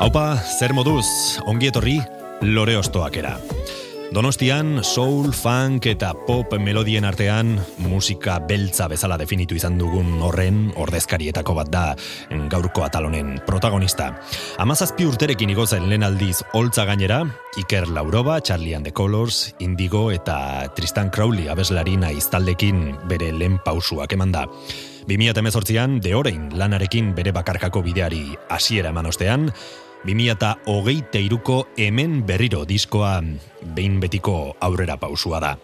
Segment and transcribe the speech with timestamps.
[0.00, 1.04] Haupa, zer moduz,
[1.44, 1.98] ongi etorri,
[2.40, 3.34] lore ostoakera.
[4.16, 7.50] Donostian, soul, funk eta pop melodien artean
[7.84, 11.82] musika beltza bezala definitu izan dugun horren ordezkarietako bat da
[12.48, 14.08] gaurko atalonen protagonista.
[14.64, 17.20] Amazazpi urterekin igozen lehen aldiz holtza gainera,
[17.60, 24.16] Iker Lauroba, Charlie and the Colors, Indigo eta Tristan Crowley abeslarin aiztaldekin bere lehen pausuak
[24.16, 24.46] eman da.
[25.10, 29.50] 2018an, de orein lanarekin bere bakarkako bideari hasiera eman ostean,
[30.06, 33.18] 2008ko hemen berriro diskoa
[33.76, 35.56] behin betiko aurrera pausua da.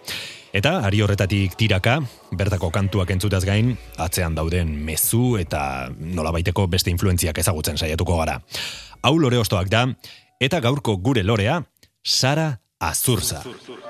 [0.56, 1.98] Eta, ari horretatik tiraka,
[2.32, 8.38] bertako kantuak entzutaz gain, atzean dauden mezu eta nolabaiteko beste influentziak ezagutzen saiatuko gara.
[9.02, 9.84] Hau lore ostoak da,
[10.40, 11.60] eta gaurko gure lorea,
[12.02, 13.42] Sara Azurza.
[13.44, 13.85] Ura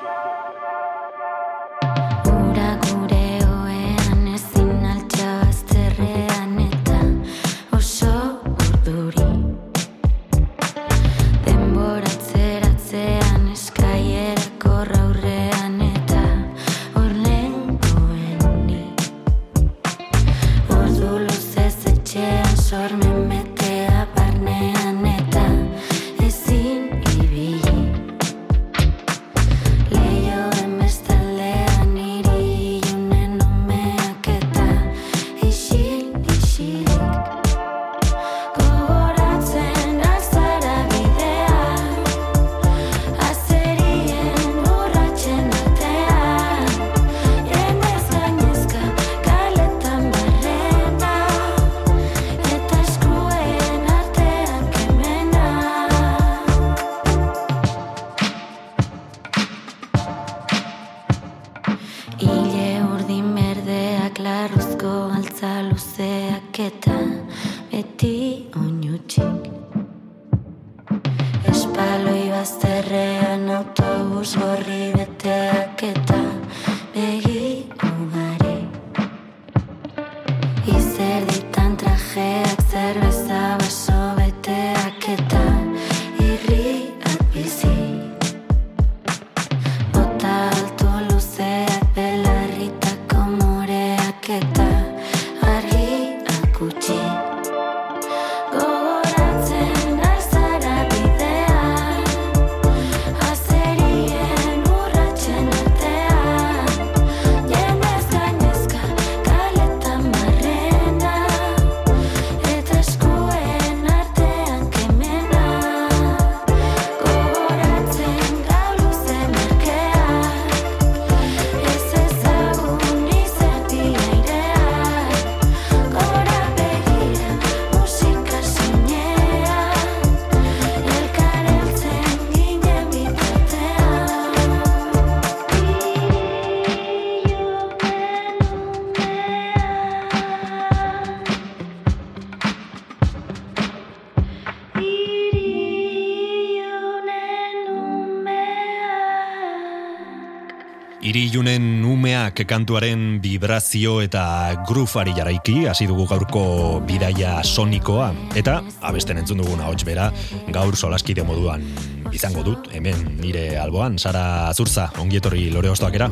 [152.37, 159.63] umeak kantuaren vibrazio eta grufari jaraiki, hasi dugu gaurko bidaia sonikoa, eta abesten entzun dugun
[159.65, 160.11] ahots bera,
[160.53, 161.65] gaur solaskide moduan
[162.13, 166.11] izango dut, hemen nire alboan, Sara Azurza, ongietorri lore ostoakera.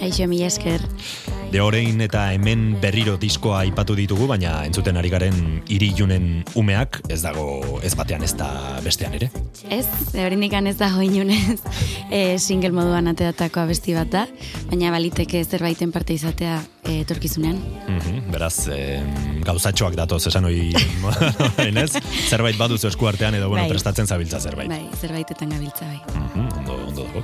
[0.00, 0.80] Aixo mila esker
[1.52, 5.34] De orein eta hemen berriro diskoa aipatu ditugu, baina entzuten ari garen
[5.68, 8.48] irilunen umeak, ez dago ez batean ez da
[8.80, 9.28] bestean ere.
[9.68, 9.84] Ez,
[10.16, 11.58] oraindik ez da joinunez
[12.08, 14.24] e, single moduan ateratako abesti bat da,
[14.72, 16.54] baina baliteke zerbaiten parte izatea
[16.88, 17.58] e, etorkizunean.
[17.92, 20.70] Mhm, beraz, em, gauzatxoak datoz esan hori
[21.82, 22.00] ez?
[22.30, 23.68] Zerbait baduzu esku artean edo bueno, Bai.
[23.74, 24.70] prestatzen zabiltza zerbait.
[24.72, 26.00] Bai, zerbaitetan gabiltza bai.
[26.14, 27.22] Mhm, ondo, ondo dago.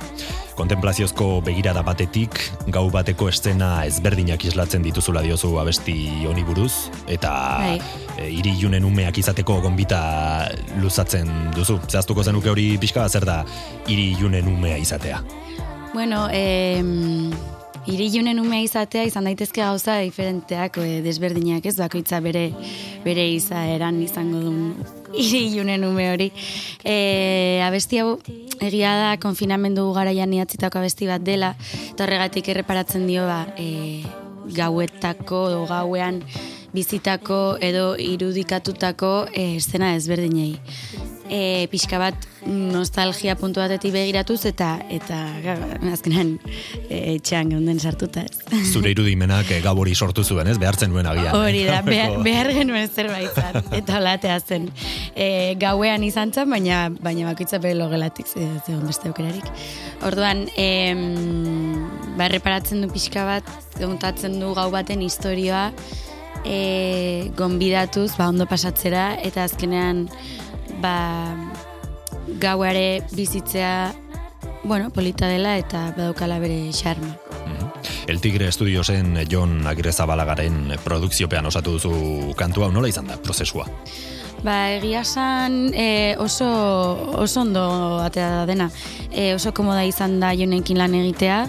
[0.59, 2.37] Kontemplaziozko begirada batetik,
[2.67, 5.97] gau bateko estena ezberdinak islatzen dituzula diozu abesti
[6.29, 7.81] honi buruz, eta Bai.
[8.19, 10.51] e, iri ilunen umeak izateko gonbita
[10.83, 11.79] luzatzen duzu.
[11.89, 13.41] Zehaztuko zenuke hori pixka, zer da
[13.87, 15.23] iri ilunen umea izatea?
[15.93, 16.83] Bueno, eh,
[17.89, 22.49] irilunen umea izatea izan daitezke gauza diferenteak, e, desberdinak ez, bakoitza bere
[23.05, 24.75] bere izaeran izango duen
[25.13, 26.29] iri ilunen ume hori.
[26.83, 28.19] E, abesti hau,
[28.61, 31.55] egia da, konfinamendu garaian niatzitako abesti bat dela,
[31.89, 34.03] eta horregatik erreparatzen dio, ba, e,
[34.55, 36.21] gauetako, o gauean,
[36.73, 40.53] bizitako edo irudikatutako e, estena ezberdinei
[41.29, 45.17] e, pixka bat nostalgia puntu batetik begiratuz eta eta
[45.93, 46.35] azkenan
[46.87, 48.25] e, etxean geunden sartuta.
[48.73, 51.35] Zure irudimenak e, gabori sortu zuen ez, behartzen nuen agian.
[51.37, 54.69] Hori da, behar, behar genuen zerbait zan, eta olatea zen.
[55.15, 59.47] E, gauean izan zen, baina, baina bakoitza bere logelatik zegoen beste aukerarik.
[60.09, 61.87] Orduan, em,
[62.17, 65.69] ba, reparatzen du pixka bat, gontatzen du gau baten historioa,
[66.45, 70.07] e, gonbidatuz, ba, ondo pasatzera, eta azkenean,
[70.81, 71.35] ba,
[72.39, 73.93] gauare bizitzea
[74.63, 77.15] bueno, polita dela eta badaukala bere xarma.
[77.45, 77.69] Mhm.
[78.07, 83.67] El Tigre Studiosen Jon Agirrezabalagaren produkziopean osatu duzu kantua, nola izan da prozesua?
[84.43, 86.47] Ba, egia san e, oso,
[87.19, 88.69] oso ondo atea da dena.
[89.11, 91.41] E, oso komoda izan da jonekin lan egitea.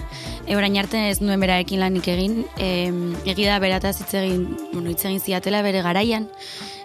[0.45, 2.43] E, orain arte ez nuen beraekin lanik egin.
[2.59, 2.91] E,
[3.25, 6.27] egia da berataz hitz egin, bueno, hitz egin ziatela bere garaian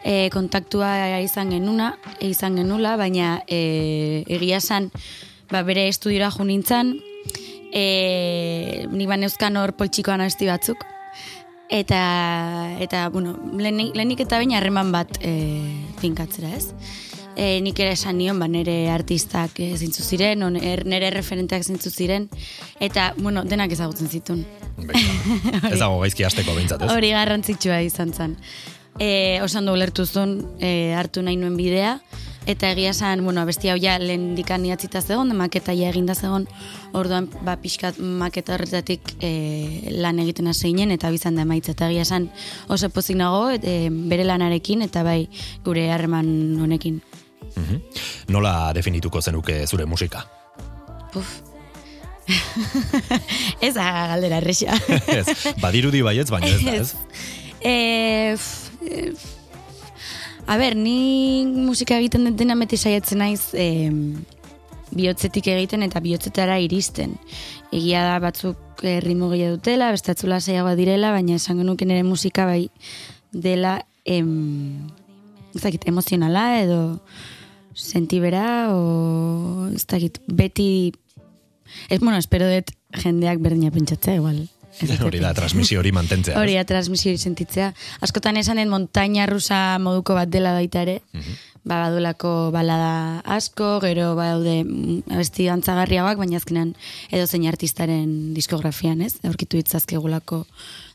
[0.07, 4.91] e, kontaktua izan genuna, izan genula, baina e, egia san,
[5.51, 6.95] ba, bere estudiora jo nintzen,
[7.75, 10.87] e, ni ban euskan hor poltsikoan asti batzuk,
[11.75, 12.05] eta,
[12.83, 15.35] eta bueno, lehenik, eta baina harreman bat e,
[15.99, 16.71] finkatzera ez.
[17.37, 21.67] E, nik ere esan nion, ba, nire artistak e, zintzu ziren, on, er, nire referenteak
[21.67, 22.31] zintzu ziren,
[22.81, 24.47] eta, bueno, denak ezagutzen zitun.
[24.87, 26.95] ez dago gaizki hasteko behintzat, ez?
[26.95, 28.39] Hori garrantzitsua izan zen
[28.99, 31.99] e, osan ulertu zuen e, hartu nahi nuen bidea,
[32.47, 36.47] eta egia esan, bueno, abesti hau ja lehen dikan niatzita zegoen, maketa ja eginda zegoen,
[36.95, 42.07] orduan, ba, pixkat maketa horretatik e, lan egiten aseinen, eta bizan da maitza, eta egia
[42.07, 42.31] esan
[42.69, 45.27] oso pozik nago, e, bere lanarekin, eta bai,
[45.67, 46.29] gure harreman
[46.63, 47.03] honekin.
[47.57, 47.83] Mm
[48.35, 50.25] Nola definituko zenuke zure musika?
[51.13, 51.37] Puf.
[53.67, 54.75] ez da galdera errexia.
[55.19, 55.27] ez,
[55.63, 57.03] badirudi baietz, baina ez da,
[57.71, 58.66] ez?
[60.47, 63.91] A ber, ni musika egiten den dena meti saiatzen naiz eh,
[64.95, 67.17] bihotzetik egiten eta bihotzetara iristen.
[67.75, 72.47] Egia da batzuk eh, ritmo gehiago dutela, bestatzula saiagoa direla, baina esango nuke nire musika
[72.47, 72.69] bai
[73.33, 74.87] dela em,
[75.57, 76.81] ezakit, emozionala edo
[77.75, 80.95] sentibera o ez dakit, beti
[81.91, 82.71] ez, bueno, espero dut
[83.03, 84.47] jendeak berdina pentsatzea, igual
[85.07, 86.39] Hori da, transmisio hori mantentzea.
[86.41, 87.73] Hori da, transmisio hori sentitzea.
[88.05, 93.77] Askotan esan den montaña rusa moduko bat dela baita ere, mm ba, badulako balada asko,
[93.83, 96.75] gero badaude mm, abesti antzagarriagoak, baina azkenan
[97.11, 99.17] edo zein artistaren diskografian, ez?
[99.27, 100.45] Aurkitu itzazkegulako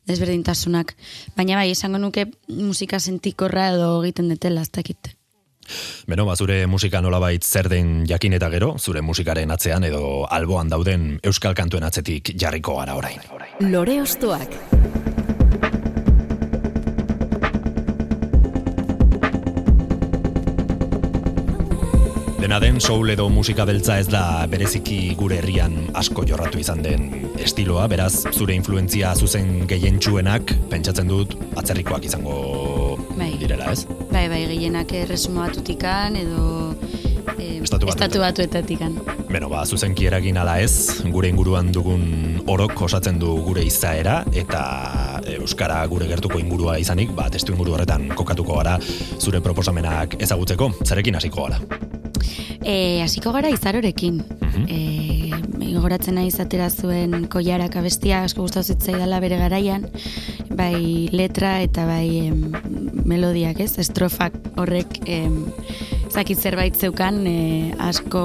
[0.10, 0.96] desberdintasunak.
[1.36, 5.16] Baina bai, esango nuke musika sentikorra edo egiten detela, ez dakit.
[6.08, 10.70] Beno, ba, zure musika nolabait zer den jakin eta gero, zure musikaren atzean edo alboan
[10.70, 13.22] dauden euskal kantuen atzetik jarriko gara orain.
[13.62, 14.58] Lore ostoak.
[22.42, 27.04] Dena den, soul edo musika beltza ez da bereziki gure herrian asko jorratu izan den
[27.38, 33.30] estiloa, beraz, zure influentzia zuzen gehientsuenak, pentsatzen dut, atzerrikoak izango bai.
[33.38, 33.86] direla, ez?
[34.10, 36.74] Bai, bai, gehienak erresumo batutikan edo
[37.38, 38.98] eh, estatu, estatu batuetatikan.
[39.30, 44.66] Beno, ba, zuzenki eragin ala ez, gure inguruan dugun orok osatzen du gure izaera, eta
[45.38, 48.80] Euskara gure gertuko ingurua izanik, ba, testu inguru horretan kokatuko gara
[49.22, 52.01] zure proposamenak ezagutzeko, zarekin hasiko gara?
[52.62, 54.22] E, hasiko gara izarorekin.
[54.42, 55.12] Uh e,
[55.82, 59.88] goratzen nahi izatera zuen koiarak abestia asko gustatu zitzaidala bere garaian,
[60.58, 62.44] bai letra eta bai em,
[63.08, 63.74] melodiak, ez?
[63.82, 65.46] Estrofak horrek em,
[66.12, 67.38] zakit zerbait zeukan e,
[67.82, 68.24] asko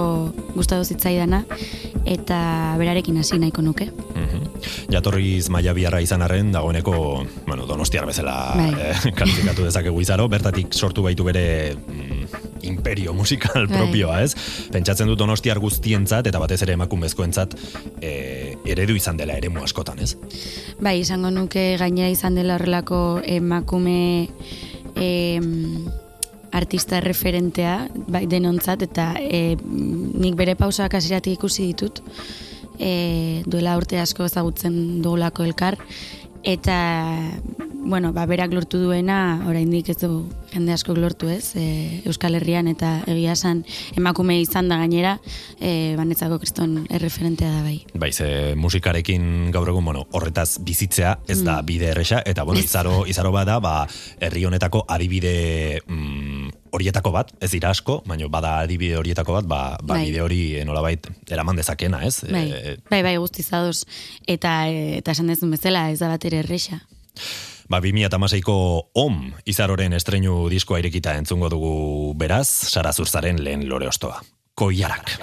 [0.57, 1.45] gustatu zitzaidana
[2.07, 2.39] eta
[2.79, 3.89] berarekin hasi nahiko nuke.
[4.15, 4.45] Mhm.
[4.91, 8.71] Jatorriz maia biarra izan arren, dagoeneko, bueno, donostiar bezala bai.
[8.79, 13.79] eh, kalifikatu dezakegu izaro, bertatik sortu baitu bere mm, imperio musikal bai.
[13.79, 14.35] propioa, ez?
[14.73, 17.57] Pentsatzen dut donostiar guztientzat, eta batez ere emakumezkoentzat,
[18.01, 20.17] e, eredu izan dela ere askotan, ez?
[20.81, 24.29] Bai, izango nuke gaina izan dela horrelako emakume
[24.97, 25.41] e,
[26.53, 32.03] artista referentea bai, denontzat, eta e, nik bere pausak hasiratik ikusi ditut,
[32.79, 35.79] e, duela urte asko ezagutzen dugulako elkar,
[36.47, 36.79] eta
[37.87, 42.69] bueno, ba, berak lortu duena, oraindik ez du jende asko lortu ez, e, Euskal Herrian
[42.69, 43.63] eta egia esan
[43.97, 45.17] emakume izan da gainera,
[45.61, 47.79] e, banetzako kriston erreferentea da bai.
[47.95, 51.67] Bai, ze musikarekin gaur egun, bueno, horretaz bizitzea ez da mm.
[51.67, 53.77] bide erresa, eta bueno, izaro, izaro bada, ba,
[54.21, 59.63] herri honetako adibide mm, horietako bat, ez dira asko, baina bada adibide horietako bat, ba,
[59.81, 60.05] ba Bai.
[60.11, 62.19] bide hori nolabait eraman dezakena, ez?
[62.27, 63.85] Bai, E, bai, bai, guztiz ados.
[64.27, 66.81] Eta, eta esan dezun bezala, ez da bat ere erresa.
[67.67, 68.55] Ba, 2008ko
[69.03, 69.17] OM
[69.51, 74.21] izaroren estreinu diskoa irekita entzungo dugu beraz, Sara Zurzaren lehen lore ostoa.
[74.55, 75.17] Koiarak.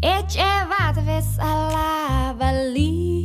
[0.00, 3.19] Etxe bat bezala balitz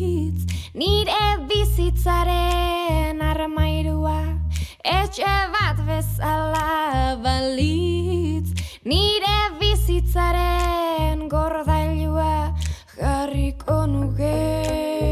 [0.76, 4.18] Nire bizitzaren armairua
[4.84, 8.52] Etxe bat bezala balitz.
[8.84, 12.52] Nire bizitzaren gordailua
[13.00, 15.05] Jarriko nuke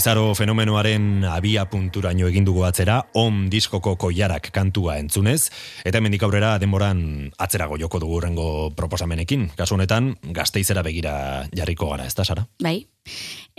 [0.00, 5.50] Izaro fenomenoaren abia punturaino egin dugu atzera, om diskoko koiarak kantua entzunez,
[5.84, 7.02] eta hemendik aurrera denboran
[7.36, 8.46] atzerago joko dugu rengo
[8.78, 9.50] proposamenekin.
[9.58, 11.12] Kasu honetan, gazteizera begira
[11.52, 12.46] jarriko gara, ez da, Sara?
[12.64, 12.78] Bai,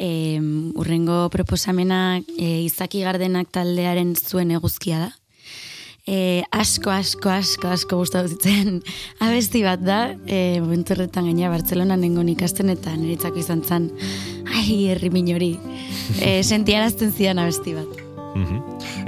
[0.01, 0.39] e,
[0.81, 5.11] urrengo proposamena e, izaki gardenak taldearen zuen eguzkia da.
[6.09, 8.79] E, asko, asko, asko, asko gustatu zitzen
[9.27, 13.91] abesti bat da, e, momentu horretan gaina Bartzelona nengon ikasten eta niretzako izan zen,
[14.61, 15.55] ai, herri minori,
[16.23, 17.99] e, sentiarazten zidan abesti bat.
[18.31, 18.61] Mhm.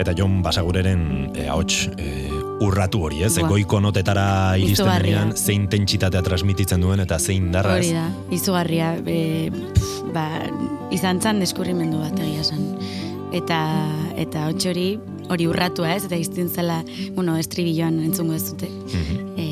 [0.04, 2.34] Eta Jon Basagureren eh, ahots eh,
[2.64, 3.34] urratu hori, ez?
[3.38, 3.54] Buah.
[3.54, 4.26] Goiko notetara
[4.60, 10.28] iristen denean zein tentsitatea transmititzen duen eta zein darra, Hori da, izugarria, e, pf, ba,
[10.96, 12.68] izan zan deskurrimendu bat egia esan.
[13.34, 13.60] Eta,
[14.22, 14.88] eta hotx hori,
[15.34, 16.82] hori urratua ez, eta izten zela,
[17.16, 18.70] bueno, estribilloan entzungo ez dute.
[18.70, 19.22] Mhm.
[19.38, 19.50] E,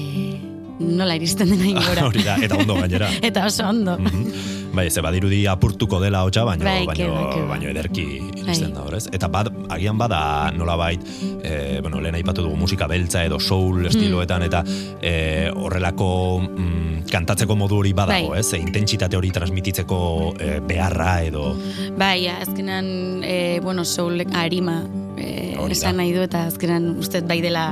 [0.82, 2.10] nola iristen dena ingora.
[2.10, 3.10] Hori da, eta ondo gainera.
[3.32, 3.98] eta oso ondo.
[4.00, 4.60] Mhm.
[4.72, 7.48] Bai, ze badirudi apurtuko dela hotxa, baino, Bai, baino, ke ba, ke ba.
[7.50, 8.06] baino ederki
[8.40, 8.76] iristen Bai.
[8.78, 9.04] da, horrez?
[9.12, 10.22] Eta bad, agian bada
[10.56, 11.04] nolabait,
[11.44, 14.64] e, bueno, lehen aipatu dugu musika beltza edo soul estiloetan, eta
[15.02, 16.10] e, horrelako
[16.48, 18.40] mm, kantatzeko modu hori badago, Bai.
[18.40, 18.54] ez?
[18.54, 20.00] E, intentsitate hori transmititzeko
[20.40, 21.52] e, beharra edo...
[22.00, 22.88] Bai, azkenan,
[23.28, 24.82] e, bueno, soul arima
[25.18, 27.72] e, esan nahi du, eta azkenan uste bai dela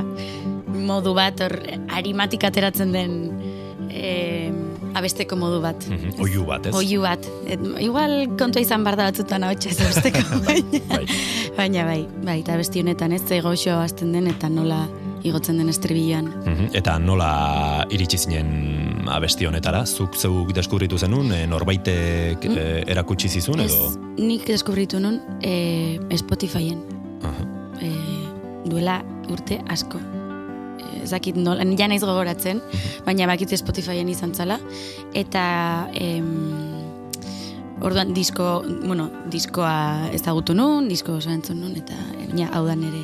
[0.68, 1.56] modu bat, hor,
[1.96, 3.16] arimatik ateratzen den
[3.88, 4.50] e,
[4.94, 5.86] abesteko modu bat.
[5.88, 6.74] Mhm, oihu bat, ez?
[6.74, 7.26] Oiu bat.
[7.46, 11.04] Et, igual kontua izan bar da batzutan hau ez abesteko, baina, Bai.
[11.56, 14.86] baina bai, bai, eta abesti honetan ez, ze goxo hasten den, eta nola
[15.22, 16.30] igotzen den estribilloan.
[16.46, 19.84] Mhm, Eta nola iritsi zinen abesti honetara?
[19.86, 23.90] Zuk zeuk deskubritu zenun, e, norbaitek e, erakutsi zizun edo?
[23.90, 26.80] Ez, nik deskubritu nun e, Spotifyen.
[27.22, 27.44] Aha.
[27.82, 27.90] e,
[28.64, 30.00] duela urte asko.
[31.02, 32.62] Ez dakit nola, ja naiz gogoratzen,
[33.06, 34.58] baina bakit Spotifyen izan zala.
[35.14, 35.44] Eta
[35.94, 36.28] em,
[37.82, 41.96] orduan disko, bueno, diskoa ezagutu nun, disko oso entzun nun, eta
[42.36, 43.02] ja, hau da nere,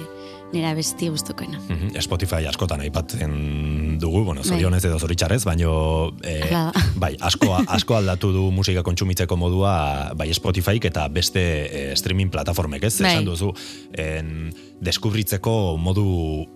[0.54, 1.58] nera besti guztokoena.
[1.68, 6.38] Mhm, Spotify askotan aipatzen dugu, bueno, zorionez edo zoritxarrez, baino e,
[7.02, 12.86] bai, asko, asko aldatu du musika kontsumitzeko modua bai Spotifyk eta beste e, streaming plataformek,
[12.86, 12.96] ez?
[13.00, 13.16] Bai.
[13.16, 13.52] Esan duzu,
[13.96, 16.06] en, deskubritzeko modu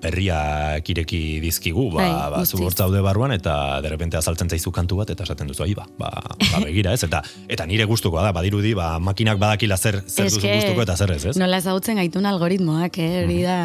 [0.02, 5.10] berriak ireki dizkigu, ba, Bai, ba zu zaude barruan eta derrepente azaltzen zaizu kantu bat
[5.10, 6.10] eta esaten duzu, ai ba, ba,
[6.50, 7.04] ba begira, ez?
[7.08, 11.16] Eta eta nire gustukoa da, badirudi, ba makinak badakila zer zer duzu gustuko eta zer
[11.16, 11.36] ez, ez?
[11.40, 13.10] Nola ezagutzen gaitun algoritmoak, eh?
[13.24, 13.58] hori da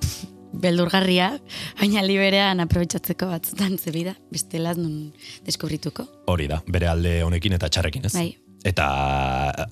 [0.00, 0.30] pff,
[0.60, 1.32] beldurgarria,
[1.80, 5.12] baina liberean aprobetsatzeko batzutan zebida, bestela ez nun
[5.46, 6.06] deskubrituko.
[6.30, 8.14] Hori da, bere alde honekin eta txarrekin, ez?
[8.16, 8.30] Bai.
[8.64, 8.86] Eta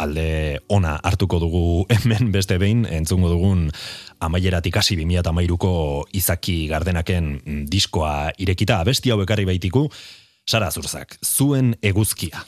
[0.04, 3.70] alde ona hartuko dugu hemen beste behin, entzungo dugun
[4.22, 5.72] amaieratik hasi 2013ko
[6.18, 9.88] izaki gardenaken mm, diskoa irekita abesti hau ekarri baitiku,
[10.46, 12.42] Sara Zurzak, zuen eguzkia.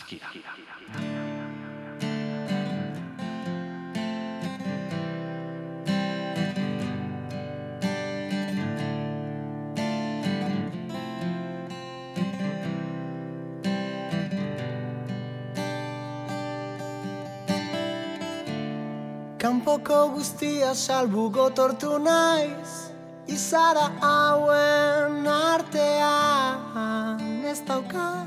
[19.84, 22.88] Kanpoko guztia salbu gotortu naiz
[23.28, 27.20] Izara hauen artean.
[27.44, 28.26] Ez daukat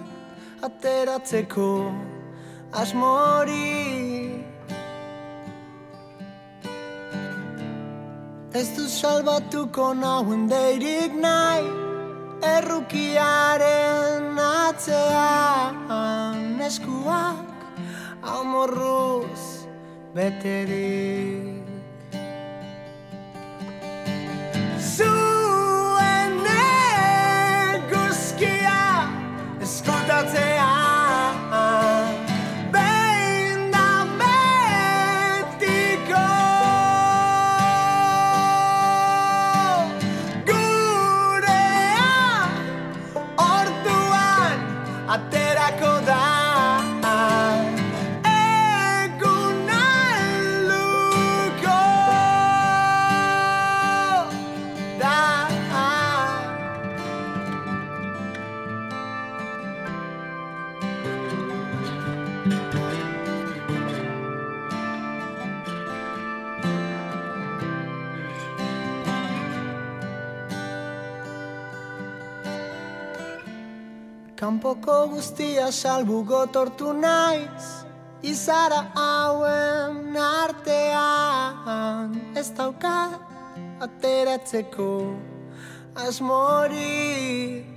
[0.62, 1.92] ateratzeko
[2.74, 4.32] asmori
[8.54, 11.66] Ez du salbatuko nauen deirik nahi
[12.54, 15.76] Errukiaren atzean.
[16.62, 17.46] Eskuak
[18.22, 19.66] amorruz
[20.14, 21.47] beterik
[74.58, 77.86] Kanpoko guztia salbu gotortu naiz
[78.26, 82.16] Izara hauen artean.
[82.34, 83.22] Ez daukat
[83.86, 84.90] ateratzeko
[86.08, 87.77] asmori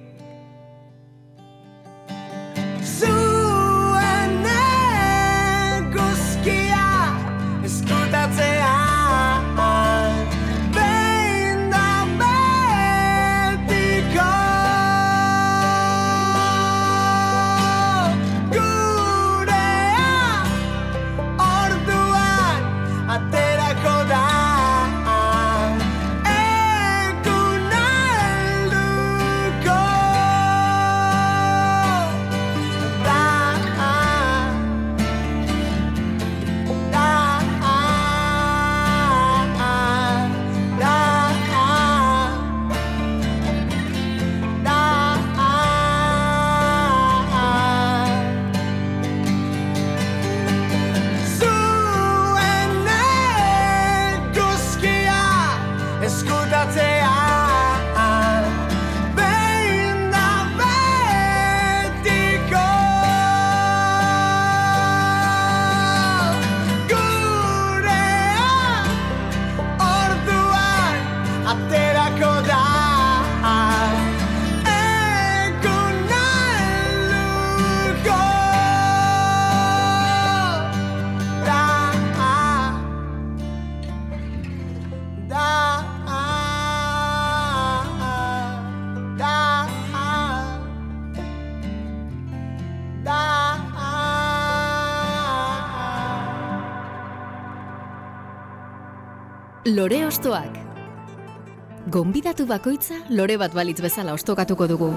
[99.70, 100.56] Lore Ostoak.
[101.94, 104.88] Gonbidatu bakoitza lore bat balitz bezala ostokatuko dugu.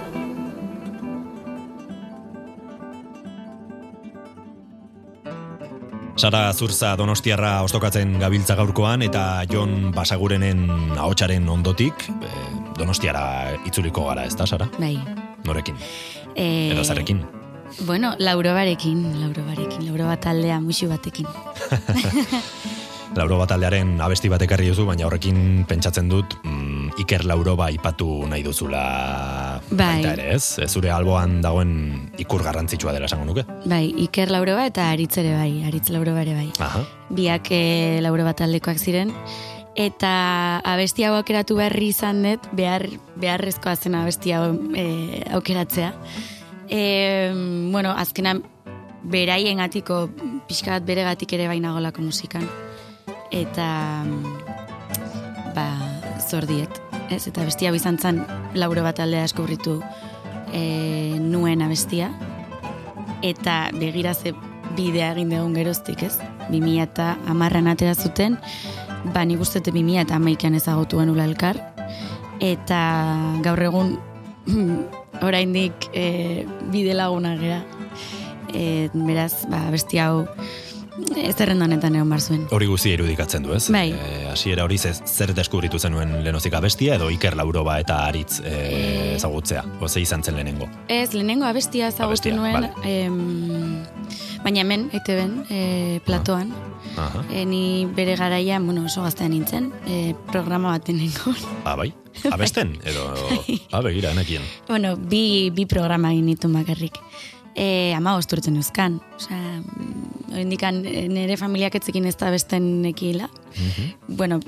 [6.18, 10.66] Sara Zurza Donostiarra ostokatzen gabiltza gaurkoan eta Jon Basagurenen
[10.98, 12.34] ahotsaren ondotik e,
[12.80, 13.26] Donostiara
[13.68, 14.70] itzuliko gara, ez da, Sara?
[14.80, 14.96] Bai.
[15.46, 15.78] Norekin?
[16.34, 17.22] E, Edo zarrekin?
[17.86, 21.30] Bueno, lauro barekin, lauro barekin, lauro bat taldea musu batekin.
[23.14, 28.26] Lauro bat aldearen abesti bat ekarri duzu, baina horrekin pentsatzen dut mm, Iker Lauroba ipatu
[28.30, 28.82] nahi duzula
[29.70, 29.78] Bai.
[29.78, 30.66] baita ere, ez?
[30.66, 31.74] Zure alboan dagoen
[32.22, 33.46] ikur garrantzitsua dela esango nuke.
[33.70, 36.48] Bai, Iker Lauroba eta Aritz ere bai, Aritz Lauroba ere bai.
[36.66, 36.82] Aha.
[37.14, 37.62] Biak e,
[38.02, 39.14] lauro bat taldekoak ziren.
[39.78, 40.14] Eta
[40.74, 42.88] abesti hau aukeratu berri izan dut, behar,
[43.22, 45.94] beharrezkoa zen abesti hau e, aukeratzea.
[46.66, 46.84] E,
[47.70, 48.42] bueno, azkenan
[49.04, 50.08] beraien gatiko,
[50.50, 52.50] pixka bat bere gatik ere bainagolako musikan.
[53.34, 53.68] Eta,
[55.56, 55.68] ba,
[56.22, 56.82] zordiet.
[57.10, 57.26] Ez?
[57.28, 58.22] Eta abesti hau izan zen
[58.54, 59.80] lauro bat taldea eskubritu
[60.54, 62.12] e, nuen abestia
[63.24, 64.34] eta begira ze
[64.76, 66.18] bidea egin dugun geroztik, ez?
[66.52, 68.38] 2000 eta amarran atera zuten,
[69.14, 71.60] ba nik uste dut 2000 eta amaikan ezagutu genula elkar,
[72.44, 72.82] eta
[73.46, 73.96] gaur egun
[75.28, 77.62] oraindik e, bide laguna gera.
[78.54, 80.28] E, beraz, ba, besti hau
[81.18, 82.44] ez zerrenda honetan egon bar zuen.
[82.54, 83.68] Hori guzti irudikatzen du, ez?
[83.74, 83.92] Bai.
[83.94, 89.16] E, hasiera hori ze- zer deskubritu zenuen lenozik abestia edo Iker Lauroba eta Aritz e,
[89.16, 89.64] ezagutzea?
[89.82, 90.70] Oze izan zen lehenengo.
[90.88, 92.72] Ez, lehenengo abestia ezagutu Abestia, nuen, vale.
[92.84, 93.84] em,
[94.44, 96.54] baina hemen, eite ben, e, platoan.
[96.98, 97.24] Aha.
[97.34, 101.34] E, ni bere garaian, bueno, oso gaztean nintzen, e, programa bat denengo.
[101.66, 101.92] Ah, bai?
[102.30, 102.76] Abesten?
[102.86, 103.08] Edo,
[103.72, 104.44] ah, begira, enekien.
[104.68, 107.00] Bueno, bi, bi programa egin ditu bakarrik.
[107.56, 109.00] E, ama osturtzen euskan.
[109.16, 109.38] Osa,
[110.42, 113.30] indikan nire familiak etzekin ez da besten nekila.
[114.08, 114.40] Bueno,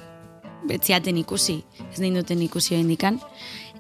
[0.70, 1.60] etziaten ikusi,
[1.92, 3.20] ez ninduten ikusi indikan.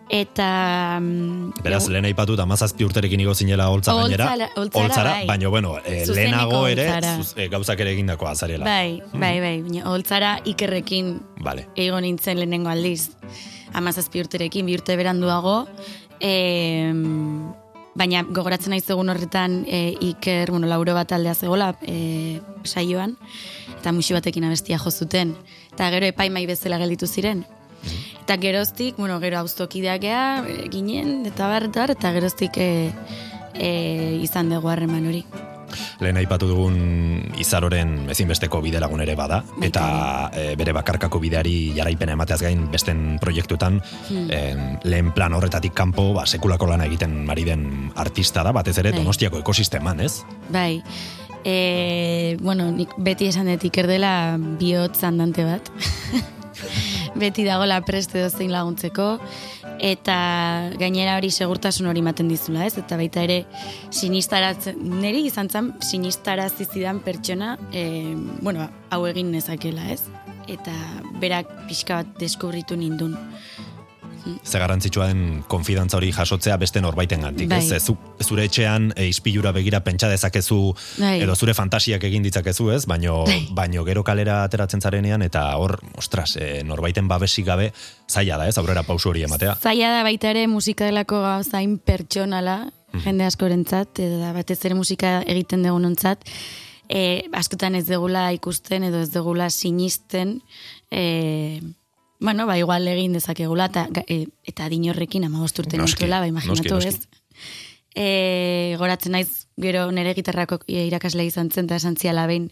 [0.06, 1.00] Eta...
[1.02, 4.28] mm, Beraz, lehen aipatut amazazpi urterekin igo zinela holtza gainera.
[4.30, 5.26] Holtzara- holtzara, bai.
[5.26, 6.86] baina, bueno, e, lehenago ere
[7.16, 8.66] zuz, e, gauzak ere egindako azarela.
[8.70, 9.56] Bai, bai, bai.
[9.66, 11.66] baina Holtzara ikerrekin Vale.
[11.76, 13.16] ego nintzen lehenengo aldiz.
[13.74, 15.64] Amazazpi urterekin, bi urte beranduago.
[16.22, 16.94] E,
[17.96, 23.16] baina gogoratzen naiz egun horretan e, Iker, bueno, lauro bat aldea zegola e, saioan,
[23.78, 25.34] eta musi batekin abestia jo zuten.
[25.72, 27.46] Eta gero epaimai bezala gelditu ziren.
[28.26, 32.72] Eta geroztik, bueno, gero auztokideak gea, e, ginen, eta bar, eta geroztik e,
[33.54, 33.74] e,
[34.22, 35.26] izan dugu harreman hori.
[36.00, 36.76] Lehen aipatu dugun
[37.40, 43.82] izaroren ezinbesteko bidelagun ere bada, eta e, bere bakarkako bideari jaraipena emateaz gain besten proiektuetan,
[44.10, 44.30] Hmm.
[44.32, 48.92] em, lehen plan horretatik kanpo, ba, sekulako lana egiten ari den artista da, batez ere
[48.92, 49.00] Bai.
[49.00, 50.24] donostiako ekosisteman, ez?
[50.50, 50.84] Bai,
[51.44, 55.72] e, bueno, nik beti esan dut iker dela bihotz andante bat.
[57.22, 59.16] beti dagola preste dozein laguntzeko,
[59.84, 60.18] eta
[60.80, 62.76] gainera hori segurtasun hori ematen dizula, ez?
[62.82, 63.44] Eta baita ere,
[63.92, 70.04] sinistaratzen, niri izan zen sinistarazi zidan pertsona, e, bueno, hau egin nezakela, ez?
[70.52, 70.74] Eta
[71.22, 73.18] berak pixka bat deskubritu nindun.
[74.44, 77.60] Ze garrantzitsua den konfidantza hori jasotzea beste norbaiten gantik, Bai.
[77.60, 77.72] ez?
[77.72, 81.22] Ez, zu- zure etxean e, ispilura begira pentsa dezakezu Bai.
[81.22, 82.86] edo zure fantasiak egin ditzakezu, ez?
[82.90, 87.72] Baino, baino gero kalera ateratzen zarenean eta hor, ostras, e, norbaiten babesik gabe
[88.10, 88.58] zaila da, ez?
[88.58, 89.56] Aurrera pausu hori ematea.
[89.62, 92.72] Zaila da baita ere musika delako gauzain pertsonala,
[93.04, 96.24] jende askorentzat, edo batez ere musika egiten dugunontzat,
[96.90, 100.40] e, askotan ez degula ikusten edo ez degula sinisten,
[100.92, 101.62] e,
[102.20, 106.76] bueno, ba, igual egin dezakegula, eta, e, eta dinorrekin amabost urte Noski, nintuela, ba, imaginatu
[106.76, 107.24] noski, ez.
[107.96, 112.52] E, goratzen naiz, gero nere gitarrako irakasle izan zen, eta esan ziala behin,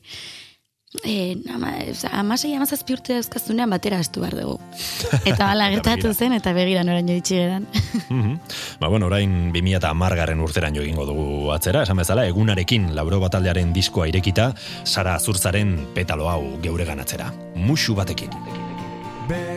[1.01, 1.71] E, ama,
[2.13, 4.59] amasei amazazpi urte dauzkazunean batera astu behar dugu.
[5.29, 7.65] Eta hala gertatu zen, eta begira noraino itxi geran.
[8.09, 8.35] Mhm.
[8.79, 13.19] Ba, bueno, orain 2000 eta amargarren urteran jo egingo dugu atzera, esan bezala, egunarekin lauro
[13.23, 14.51] bataldearen diskoa irekita,
[14.83, 17.33] Sara Zurzaren petalo hau geuregan atzera.
[17.55, 18.29] Musu batekin.
[19.27, 19.52] Behin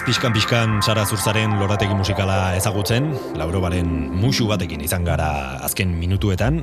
[0.00, 3.84] Bagoaz pixkan pixkan Sara Zurzaren lorategi musikala ezagutzen, Laurobaren
[4.16, 6.62] musu batekin izan gara azken minutuetan,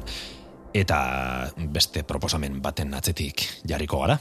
[0.73, 4.17] eta beste proposamen baten atzetik jarriko gara.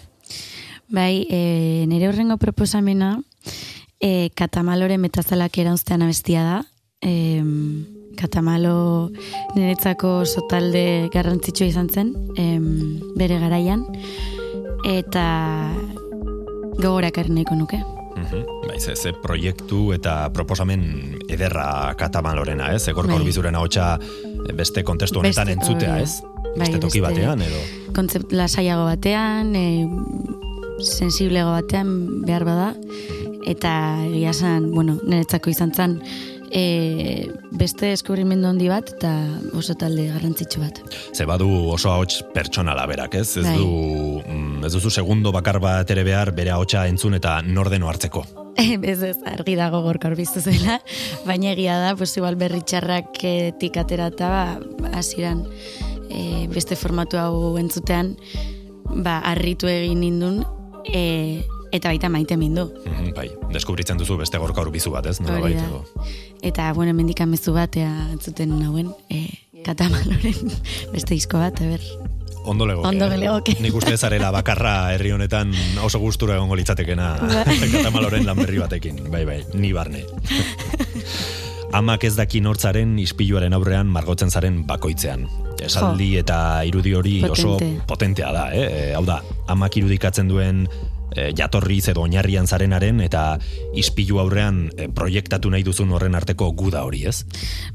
[0.92, 3.14] Bai, e, nire horrengo proposamena,
[3.96, 6.60] e, Katamalore metazalak erauztean abestia da.
[7.00, 7.40] E,
[8.20, 9.08] Katamalo
[9.56, 12.60] niretzako oso talde garrantzitsu izan zen, e,
[13.16, 13.88] bere garaian,
[14.84, 15.28] eta
[16.76, 17.95] gogorak nahiko nuke.
[18.16, 18.44] Mhm.
[18.66, 22.86] Bai, ze, ze proiektu eta proposamen ederra katamalorena, ez?
[22.88, 23.18] Egor bai.
[23.18, 23.98] korbizuren hotxa
[24.56, 26.22] beste kontestu honetan beste, entzutea, ez?
[26.56, 27.60] Bai, beste toki batean, edo?
[27.96, 29.84] Kontzept lasaiago batean, e,
[30.80, 32.72] sensiblego batean behar bada,
[33.46, 33.72] eta
[34.08, 34.32] egia
[34.66, 36.00] bueno, niretzako izan zen,
[36.50, 39.12] e, beste eskubrimendu handi bat eta
[39.56, 40.80] oso talde garrantzitsu bat.
[41.14, 43.36] Ze badu oso ahots pertsonala berak, ez?
[43.36, 43.56] Ez bai.
[43.58, 48.24] du mm, ez duzu segundo bakar bat ere behar bere ahotsa entzun eta nordeno hartzeko.
[48.92, 50.80] ez ez, argi dago gorka horbiztu zela,
[51.26, 55.44] baina egia da, pues igual berri txarrak etik aterata, ba, asiran
[56.08, 58.14] e, beste formatu hau entzutean,
[58.88, 60.40] ba, arritu egin nindun,
[60.88, 61.44] e,
[61.76, 62.68] eta baita maite mindu.
[62.84, 65.16] Mm bai, deskubritzen duzu beste gorka urbizu bat, ez?
[65.24, 65.84] Nola baitego.
[66.44, 69.22] Eta, bueno, mendik amezu bat, ea, entzuten nauen, e,
[69.64, 70.52] katamaloren
[70.94, 71.80] beste disko bat, eber.
[72.46, 72.88] Ondo legoke.
[72.92, 73.56] Ondo legoke.
[73.64, 75.50] Nik uste zarela bakarra herri honetan
[75.82, 77.56] oso gustura egongo litzatekena bai.
[77.74, 79.00] katamaloren lan berri batekin.
[79.10, 80.04] Bai, bai, ni barne.
[81.76, 85.26] Amak ez daki nortzaren ispiluaren aurrean margotzen zaren bakoitzean.
[85.66, 87.56] Esaldi eta irudi hori oso
[87.88, 88.92] potentea da, eh?
[88.94, 89.18] Hau da,
[89.50, 90.66] amak irudikatzen duen
[91.16, 93.24] e, jatorriz edo oinarrian zarenaren eta
[93.74, 97.24] ispilu aurrean e, proiektatu nahi duzun horren arteko guda hori, ez?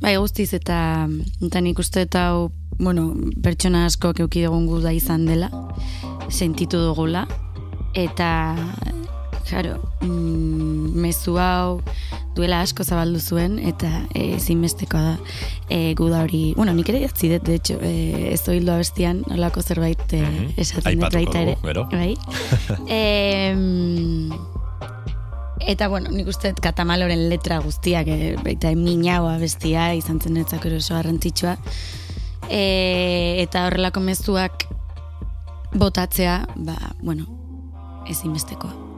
[0.02, 1.08] Bai, guztiz eta
[1.42, 2.30] eta nik uste eta
[2.82, 3.12] bueno,
[3.44, 5.52] pertsona asko keuki dugun guda izan dela,
[6.30, 7.28] sentitu dugula,
[7.94, 8.56] eta
[9.48, 11.82] Claro, mm, mezu hau
[12.36, 15.18] duela asko zabaldu zuen eta e, da
[15.70, 19.62] e, guda hori, bueno, nik ere jatzi dut, de hecho, e, ez doildo abestian, nolako
[19.62, 20.24] zerbait e,
[20.58, 21.58] esaten dut baita ere.
[21.92, 22.16] Bai.
[22.88, 23.54] e,
[25.68, 30.96] eta, bueno, nik uste katamaloren letra guztiak, e, baita minau abestia, izan zen etzak oso
[30.96, 31.58] garrantzitsua.
[32.50, 34.68] E, eta horrelako mezuak
[35.74, 37.28] botatzea, ba, bueno,
[38.08, 38.91] ezinbestekoa.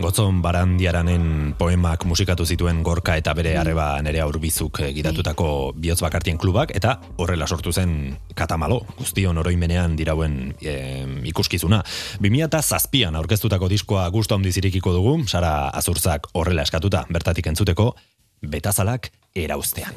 [0.00, 3.60] Gotzon Barandiaranen poemak musikatu zituen gorka eta bere mm.
[3.60, 10.54] arreba nere aurbizuk gidatutako bihotz bakartien klubak, eta horrela sortu zen katamalo, guztion oroimenean dirauen
[10.60, 10.76] e,
[11.28, 11.82] ikuskizuna.
[12.24, 17.92] 2000 eta zazpian aurkeztutako diskoa guztu handiz irikiko dugu, Sara Azurzak horrela eskatuta bertatik entzuteko,
[18.42, 19.92] betazalak erauztean.